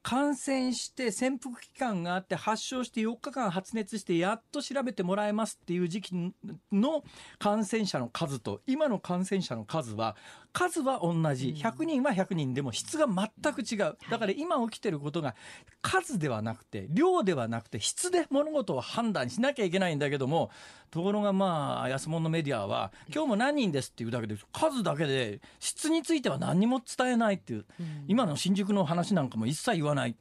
[0.02, 6.32] 感染して潜伏期間があって発症して4日間発熱してやっと調べてもらえますっていう時期
[6.72, 7.04] の
[7.38, 10.16] 感染者の数と今の感染者の数は
[10.52, 11.54] 数は同じ。
[11.56, 13.96] 100人は100人でも質が全く違う。
[14.10, 15.34] だから今起きてることが
[15.82, 20.50] 数ではなくて量ではなくて質で物事を判断しなきゃいけないんだけども
[20.90, 27.64] ところがまあ安物のメディアは今日も何人ですっていうだけで数だけで質については何にも伝えないっていう
[28.08, 30.16] 今の新宿の話なんかも一切言わない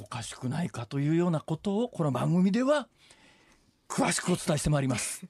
[0.00, 2.88] おかしくないかというようなことをこの番組では
[3.88, 5.26] 詳しくお伝えしてまいります。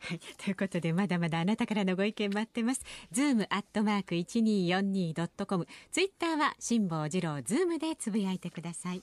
[0.00, 2.82] はい、ということでまだまだあなたからのご意見待ってます。
[3.10, 5.66] ズームアットマーク一二四二ドットコム。
[5.90, 9.02] ツイッターは辛坊治郎ズームでつぶやいてください。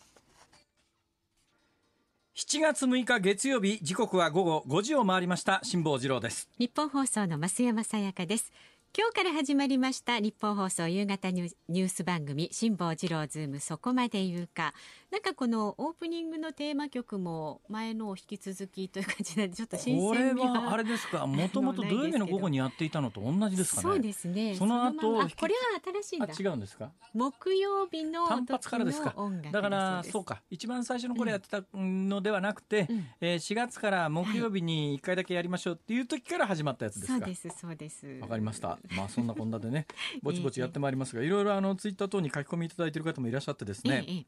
[2.40, 8.54] 7月6日月曜日時刻は午後5時を回りました辛坊治郎ですニッポン放送の増山さやかです
[8.98, 13.60] 今日から始まりましたニッポン放送夕方ニュース番組辛坊治郎ズーム。
[13.60, 14.74] そこまで言うか。
[15.12, 21.28] なんかこのオープニングのテーマ曲も前のを引き続きという感じでちょっと新鮮味はあれですか？
[21.28, 23.84] もともと土曜日の午後にやっていたのと同じですかね？
[23.84, 24.56] そうですね。
[24.56, 26.52] その後これは新しいんだ。
[26.52, 26.92] 違うんですか？
[27.14, 29.16] 木曜日の単発からですか？
[29.52, 30.42] だからそうか。
[30.50, 38.08] 一番最初のこれやってたのではなくて、うん、えー、4月から木曜日に1回だけやりましょうっていう時から始まったやつですか、そうですそうです。
[38.22, 39.88] わかりました まあそんなこんなでね
[40.22, 44.26] ぼちぼちやってまいりますがいろいろあのツイッター等に書き込みいただいている方もいらっしゃってですね、ええ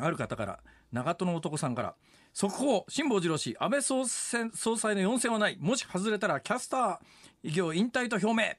[0.00, 0.60] ある方から
[0.92, 1.96] 長門の男さんから
[2.32, 6.98] 速報辛坊治郎氏安倍総裁の4選はないもし外れたらキャスター
[7.42, 8.54] 偉業引退と表明。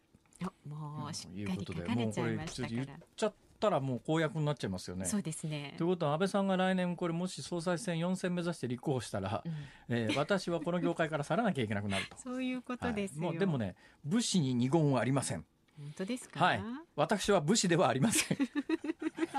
[0.65, 5.05] もうしっかり書かれちゃいましたから、言っちゃったらもう公約になっちゃいますよね。
[5.05, 9.53] そうですねということは安倍さんが来年これもし総裁選4選目指して立候補したら、うん、
[9.89, 15.45] えー、私はこの業界から去らなきゃいけなくなるとそういうことですはい、もうでもね武士に二言はありません。
[15.77, 16.43] 本当ですか？
[16.43, 16.63] はい。
[16.95, 18.37] 私は武士ではありません。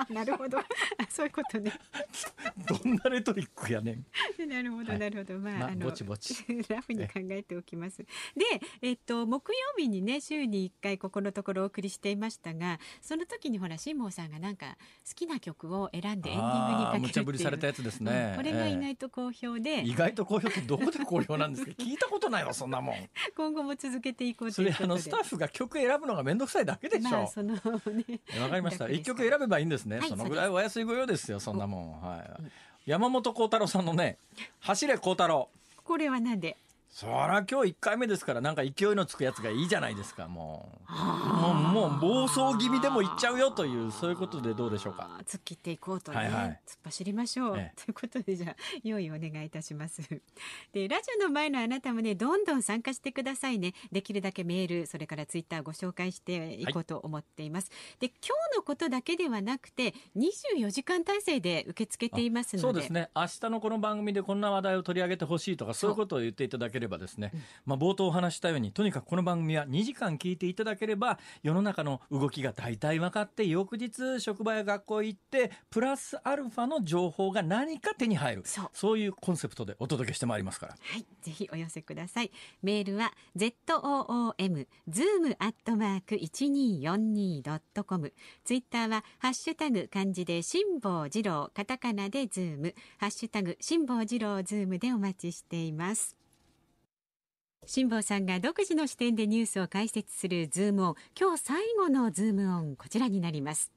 [0.10, 0.58] なるほど。
[1.08, 1.72] そういうことね。
[2.66, 4.06] どんなレトリックやねん。
[4.48, 5.38] なるほど、なるほど。
[5.38, 6.34] まあ、まあ、あの、ぼちぼち。
[6.68, 7.98] ラフに考えておきます。
[7.98, 8.06] で、
[8.82, 12.78] えっと、木曜日にね、週に一回ここのところお送りしていましたが。
[13.00, 14.76] その時にほら、辛坊さんがなんか
[15.06, 18.28] 好きな曲を選んでエンディングにかける無茶ぶりされたやつですね。
[18.30, 21.72] うん、これが意外と好評で、えー、意外と好評ってどこで好評なんですか？
[21.72, 22.96] 聞いたことないわ、そんなもん。
[23.36, 27.10] 今後も続けていこうというそれ、あの、スタッフが曲選ぶのが面倒くさいだけでしょ。
[27.10, 27.60] まあ、その、ね。
[28.40, 28.88] わかりました。
[28.88, 29.98] 一曲選べばいいんですね。
[29.98, 32.00] はい、そのぐらいお安いご用ですよ、そんなもん。
[32.00, 32.90] はい。
[32.90, 34.16] 山本幸太郎さんのね、
[34.60, 35.50] 走れ幸太郎。
[35.84, 36.56] これはなんで？
[36.92, 40.90] そら今日1回目ですからなんか勢いのつくやつがいいじゃないですかもう。
[40.90, 45.08] もうもう暴走気味でもいっちゃうよというそういうことでどうでしょうか。
[45.24, 50.02] 突っ切っていこうとね、はいはい、突っ走りましょう、ええ、ということでじゃあ用意お願いいたします。
[50.72, 53.72] でラジオの前のあなたもねどんどん参加してくださいね。
[53.92, 62.62] できるだけメールそれからツイッターご紹介していこうと思っています、はい、で今日のことだけではなくて24時間体制で受け付けていますので。
[62.62, 63.10] そうですね。
[63.14, 67.32] 明日のこの番組でこんな話題を取り上げてほしいとかそういうことを言っていただければですね、
[67.64, 78.42] まあ、冒頭お話したようにとにかくこの番組は2時間聞いていただければ世の中の動きが大体分かって翌日職場や学校行ってプラスアルファの情報が何か手に入る。
[78.72, 78.98] そう。
[78.98, 80.74] いうコンセプトでお届けしてまいりますから。
[80.80, 81.06] はい。
[81.22, 82.30] ぜひお寄せください。
[82.62, 88.12] メールは ZOOM zoom アットマーク 1242.com
[88.44, 92.74] ツイッターはハッシュタグ漢字で辛坊治郎カタカナでズーム。
[92.98, 96.19] ハッシュタグ辛坊治郎ズームでお待ちしています
[97.72, 103.70] 辛坊さんが独自の視点でニュースを解説するズームオン今日最後のズームオンこちらになります。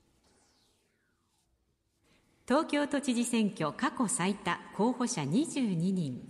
[2.48, 6.28] 東京都知事選挙過去最多候補者22人。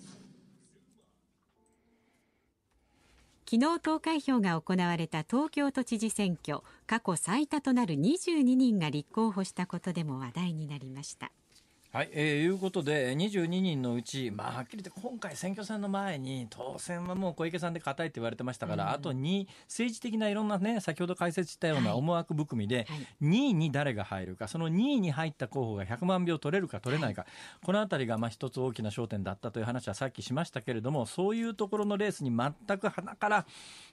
[3.49, 11.31] 昨日投開票が行われた東京都知事選挙過去最多となる22人が立候補したことでも話題になりました。
[11.93, 27.31] はい、えー、いうことで、22人のうち、まあ、はっきり言って、今回選挙戦の前に、当選はもう小池さんで固いって言われてましたから、うん、あと2、政治的ないろんなね、先ほど解説したような思惑含みで、はい、2位に誰が入るか、その2位に入った候補が100万票取れるか取れないか、はい、
[27.63, 33.45] このあたりがまあ一つ大きな焦点だったという話はさっきしましたけれども、そういうところのレースに全く鼻から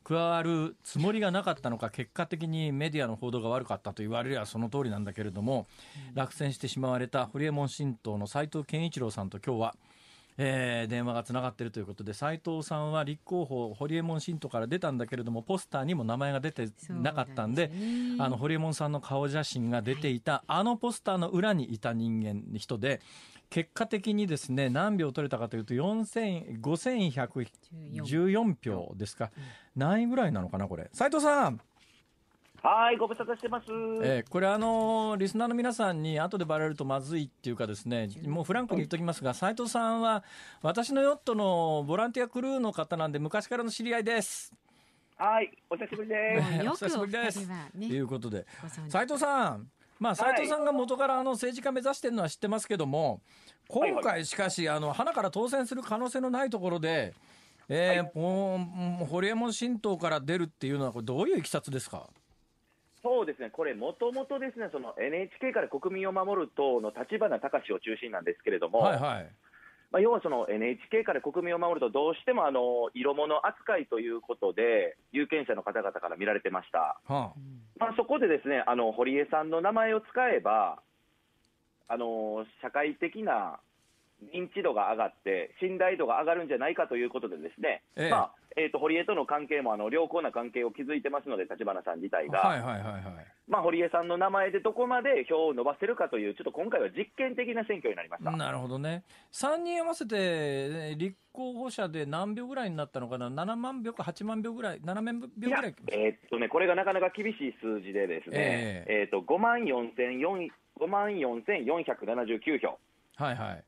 [0.04, 5.66] 加わるつもりがなかったのか、結果的にメディアの報道が悪かったと言われればその通りなんだけれども、
[6.10, 9.74] うん、落選してしまわれたホリエモン新党の斉藤健一郎さんと今日は、
[10.38, 23.00] えー、電話がつながっているということで斉藤さんは立候補ホリエモン新党から出たんだけれどもポスターにも名前が出てなかったんで、ね、あのホリエモンさんの顔写真が出ていた、はい、あのポスターの裏にいた人間人で
[23.50, 29.30] 結果的にですね何票取れたかというと5114票ですか、
[29.76, 31.60] 何位ぐらいなのかなこれ斉藤さん
[32.62, 33.68] はい、ご無沙汰してます。
[34.02, 40.22] えー、これあのリスナーの皆さんに後でバレるとまずいっていうかですね、もうフランクに言っときますが、斉藤さんは
[40.60, 44.52] 私のヨットのボランティアクルーの方なんで昔からの知り合いです。
[45.16, 46.68] はい、お久しぶりです。
[46.68, 47.48] お久しぶりです。
[47.48, 48.46] と、ね、いうことで、
[48.88, 49.70] 斉藤さん。
[50.00, 53.20] まあ、斉藤さんが元からあの政治家目指してるのは知ってますけども、
[53.68, 57.12] 今回しかし、あの、花から当選する可能性のないところで、
[57.68, 62.08] えー、はい、堀江門新党から出るっていうのは、これどういういきさつですか？
[63.02, 69.30] そうですね、これ、もともとですね、その NHK から国民を守る党の立花隆を中心なんですけれども、はいはい、
[69.90, 77.00] まあ、要はその NHK から国民を守ると、どうしてもあの色物扱いということで、有権者の方々から見られてました。
[77.12, 77.32] はあ、
[77.78, 80.80] まあ、そこでですね、あの堀江さんの名前を使えば、
[81.88, 83.58] あの社会的な
[84.32, 93.02] 認知度が上がって、信頼度が上がるんじゃないかということで、ですね、ええ、まあえーと、堀江との関係もあの良好な関係を築いてますので、立花さん自体が、はいはいはいはい。
[93.48, 98.30] まあ、堀江さんの名前でどこまで票を伸ばせるかという、ちょっと今回は実験的な選挙になりました。
[98.32, 112.78] なるほどね、3人合わせて立候補者で何票ぐらいになったのかな、7万票か8万票ぐらい、7万票ぐらいえー、っとね、これがなかなか厳しい数字で、ですね、えー、えー、っと5万4479票。
[113.16, 113.64] はいはい。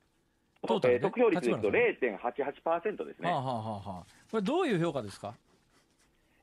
[0.67, 3.31] トー得票率でいうと0.88%ですね。
[3.31, 5.35] はあはあはあ、これ、どういう評価ですか？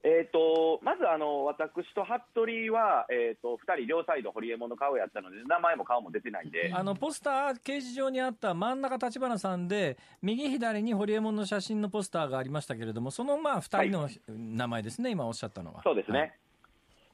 [0.01, 6.71] えーと、まずあの私と服部は、えーと、2人両サイド、堀江門の顔やったので、名前も顔も出てないんで。
[6.73, 15.81] あのポスター、掲示上にあった真ん中、立花さんで、右左に堀江門の写真のポスターがありましたけれども、そのまあ2人の名前ですね、はい、今おっしゃったのは。
[15.83, 16.31] そうですね、はい。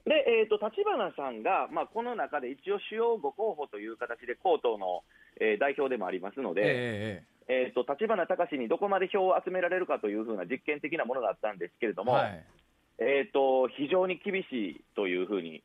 [0.05, 5.03] で、えーと、立花さんが、まあ、この中で一応、主要5候補という形で、江東の、
[5.39, 12.43] えー、代表でもありますので、えー、えーと立花隆にどこまで票を集められるかというふうな実験的なものだったんですけれども、はい、
[12.99, 15.63] えーと、非常に厳しいというふうに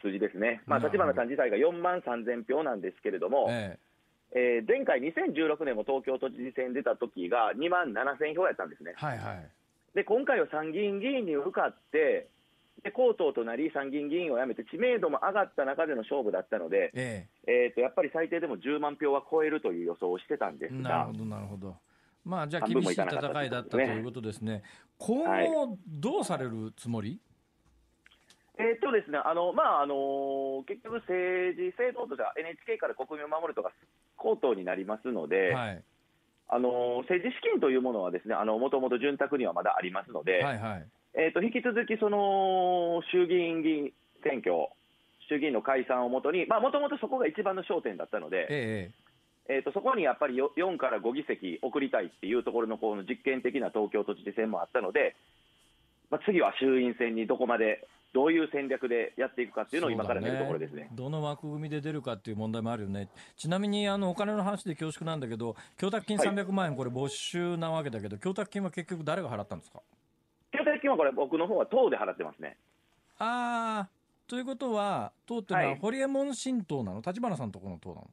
[0.00, 8.94] 数字ですね、まあ、立花さん自体が4万3000票なんですけれども、えー、えー、前回、2016年も東京都知事選出た時が2万7000票やったんですね。
[8.96, 9.48] はいはい、
[9.94, 12.28] で今回は参議院議員に受かって
[12.82, 17.52] で江東となり参議院議員を辞めて知名度も上がった中での勝負だったので、ええ。
[17.68, 20.88] えー、とやっぱり最低でも10万票は超えるという予想をしてたんですが。
[20.88, 21.76] なるほどなるほど。
[22.24, 24.62] まあ、じゃあ厳しい戦いだったということですね、
[24.96, 27.20] 今後、どうされるつもり、
[28.56, 33.72] はい、えーとですねあのまああの結局、政治制度としては NHK から国民を守るとか、
[34.16, 35.82] 高等になりますので、はい、
[36.48, 43.92] あの政治資金というものはですねもともと潤沢にはまだありますので、はいはい、えーと、引き続きその衆議院議員
[44.24, 44.68] 選挙、
[45.28, 48.90] 衆議院の解散をもとに、もともとそこが一番の焦点だったので、え
[49.48, 55.16] ええーと、そこにやっぱり4から5議席送りたいっていうところのこの実験的な東京都知事選もあったので、
[56.10, 69.80] まあ、次は衆院選にどこまで、どういう戦略でやっていくかっていうのを今から見るところですね、ね、どの枠組みで出るかっていう問題もあるよね、ちなみにあのお金の話で恐縮なんだけど、供託金300万円、これ、没収なわけだけど、供託金は結局、誰が払ったんですか？
[70.64, 72.56] 経済金はこれ、僕の方は党で払ってますね。
[73.18, 73.88] ああ、
[74.28, 78.10] ということは、党っていうのは、ホリエモン新党なの、立花さんのところの党なの？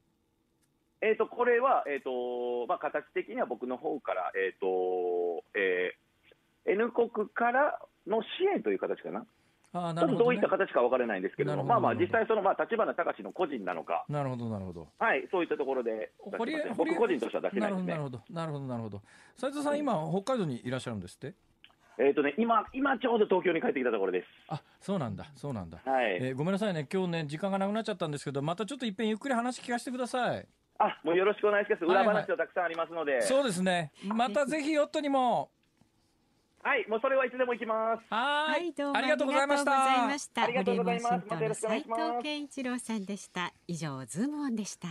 [1.02, 9.24] えーと、これは、えーとまあ、形的には僕の方から、えーとえー、N 国からの支援という形かな？
[9.72, 16.10] あなるほど、ね、どういった形か分からないんですけども、まあまあ、実際、そのまあ立花隆の個人なのか、なるほど、なるほど、はい、そういったところで、
[16.76, 17.92] 僕個人としては出せないですね。
[17.92, 19.00] なるほど、なるほど、なるほど、
[19.38, 21.34] 斉藤さん、今、北海道にいらっしゃるんですって？
[22.00, 24.26] えっ、ー、とね、今、今ちょうど東京に帰ってきたところです。
[24.48, 25.78] あ、そうなんだ、そうなんだ。
[25.84, 26.18] はい。
[26.20, 30.48] えー、ごめんなさいね、今日ね、時間がなくなっちゃったんですけど、またちょっといっぺんゆっくり話聞かせてください。
[30.78, 31.84] あ、もうよろしくお願いします。
[31.84, 33.12] 裏話はたくさんありますので。
[33.12, 33.92] はいはい、そうですね。
[34.06, 35.50] またぜひヨットにも。
[36.62, 38.02] はい、もうそれはいつでも行きます。
[38.08, 40.44] はい、どうもありがとうございました。
[40.44, 41.20] ありがとうございま
[41.54, 41.60] す。
[41.60, 43.52] 斉藤健一郎さんでした。
[43.66, 44.88] 以上、ズームオンでした。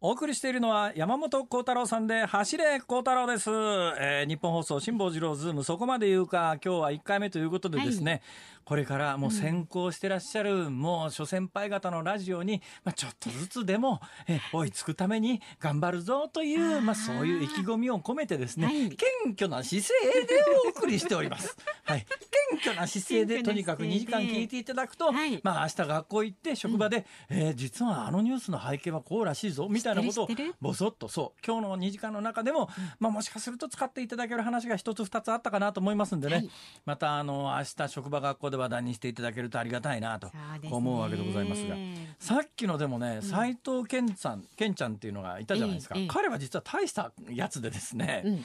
[0.00, 6.56] お送りしているのは山本コウタローさんで走れコウタローです、えー、ニッポン放送辛坊治郎ズームそこまで言うか。
[6.64, 8.20] 今日は1回目ということでですね、はい、
[8.68, 18.98] これからもう先行してらっしゃる、うん、もう諸先輩方のラジオに、まあ、ちょっとずつでも、え追いつくために頑張るぞというまあ、そういう意気込みを込めてですね、はい、謙
[19.38, 21.56] 虚な姿勢でお送りしております。
[21.84, 22.04] はい、
[22.52, 30.28] 謙虚な姿勢でとにかく2時間聞いていただくと、はい、まあ明日学校行って職場で、うん、えー、実はあのニュースの背景はこうらしいぞみたいなことを
[30.60, 32.68] ぼそっとそう今日の2時間の中でも、
[33.00, 36.50] まあ、もしかすると使っていただける話が一つ二つあったかなと思いますんでね、はい、
[36.84, 40.30] またあの明日職場学校で話題にしていただけるとありがたいなと
[40.70, 41.76] 思うわけでございますが。
[42.18, 48.44] さっきのでもね斎、藤健さん健ちゃんっていうのがいたじゃないですか、彼は実は大したやつでですね、うん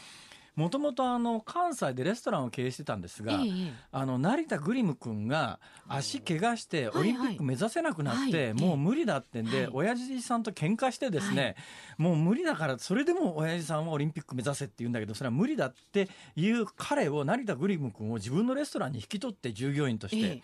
[0.55, 11.55] もともとあの関西でレストランを経営してたんですが、ええ、あの成田グリム君が足怪我してオリンピック目指せなくなって、はいはい、もう無理だってんで、はい、親父さんと喧嘩してですね、はい、
[11.97, 20.41] もう無理だからそれでも親父さんはオリンピック目指せって言うんだけどそれは無理だっていう彼を成田グリム君を自分のレストランに引き取って従業員として、え、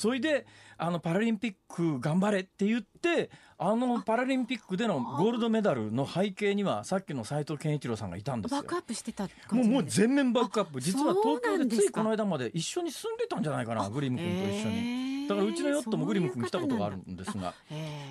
[0.00, 0.46] それで
[0.78, 8.62] あのパラリンピック頑張れって言ってあのパラリンピックでのゴールドメダルの背景にはさっきの斉藤健一郎さんがいたんですよ。
[8.62, 10.80] バックアップしてたもうもう全面バックアップ。
[10.80, 15.09] 実は東京でついこの間まで一緒に住んでたんじゃないかなグリム君と一緒に。
[15.30, 17.54] だからうちのヨットもグリム君来たことがあるんですが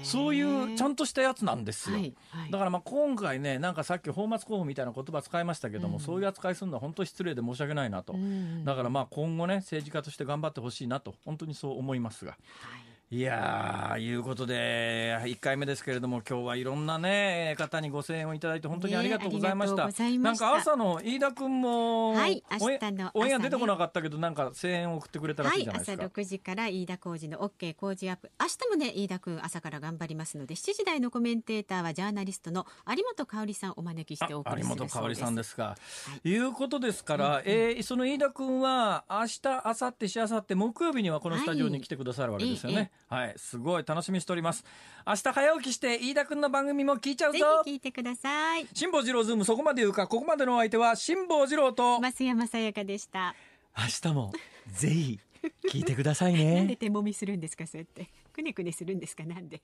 [0.03, 12.31] そういうちゃんとしたやつなんですよ、はいはい、だからまあ今回ねなんかさっき泡沫候補みたいな言葉使いましたけども、うん、そういう扱いするのは本当失礼で申し訳ないなと、うん、だからまあ今後ね政治家として頑張ってほしいなと本当にそう思いますが。
[12.31, 19.87] はいいやー、いうことで、1回目ですけれども、今日はいろんなね、方にご声援をいただいて、本当にありがとうございました。
[19.87, 26.03] ね、なんか朝の飯田君も、はい、明日のオンエア出てこなかったけど、なんか声援を送ってくれたらしいじゃないですか。
[26.03, 28.29] はい、朝6時から飯田浩二の OK 工事アップ。
[28.39, 35.63] 明日もね、飯田君朝から頑張りますので、7時台のコメンテーターはジャーナリストの有本香里さんお招きしてお送りする有本香里さんですか。
[35.63, 35.77] は
[36.23, 42.77] い、いうことですから、うん、えー、その飯田君は、明日、明後日、しあさって、木曜日にはこのスタジオに来てくださるわけですよね。
[42.77, 43.81] はい、はい、すごい。
[43.81, 44.63] い楽しみにしております。
[45.05, 47.39] 明日早起きして飯田君の番組も聞いちゃうぞ。
[47.39, 48.67] ぜひ聞いてください。
[48.71, 51.99] 辛坊治郎ズームそこまで言うかここまでのお相手は辛坊治郎と。
[51.99, 53.33] 増山さやかでした。
[53.75, 54.31] 明日も
[54.71, 55.19] ぜひ
[55.69, 56.55] 聞いてくださいね。
[56.55, 58.11] なんで手もみするんですかそうやって。
[58.31, 59.59] くねくねするんですかなんで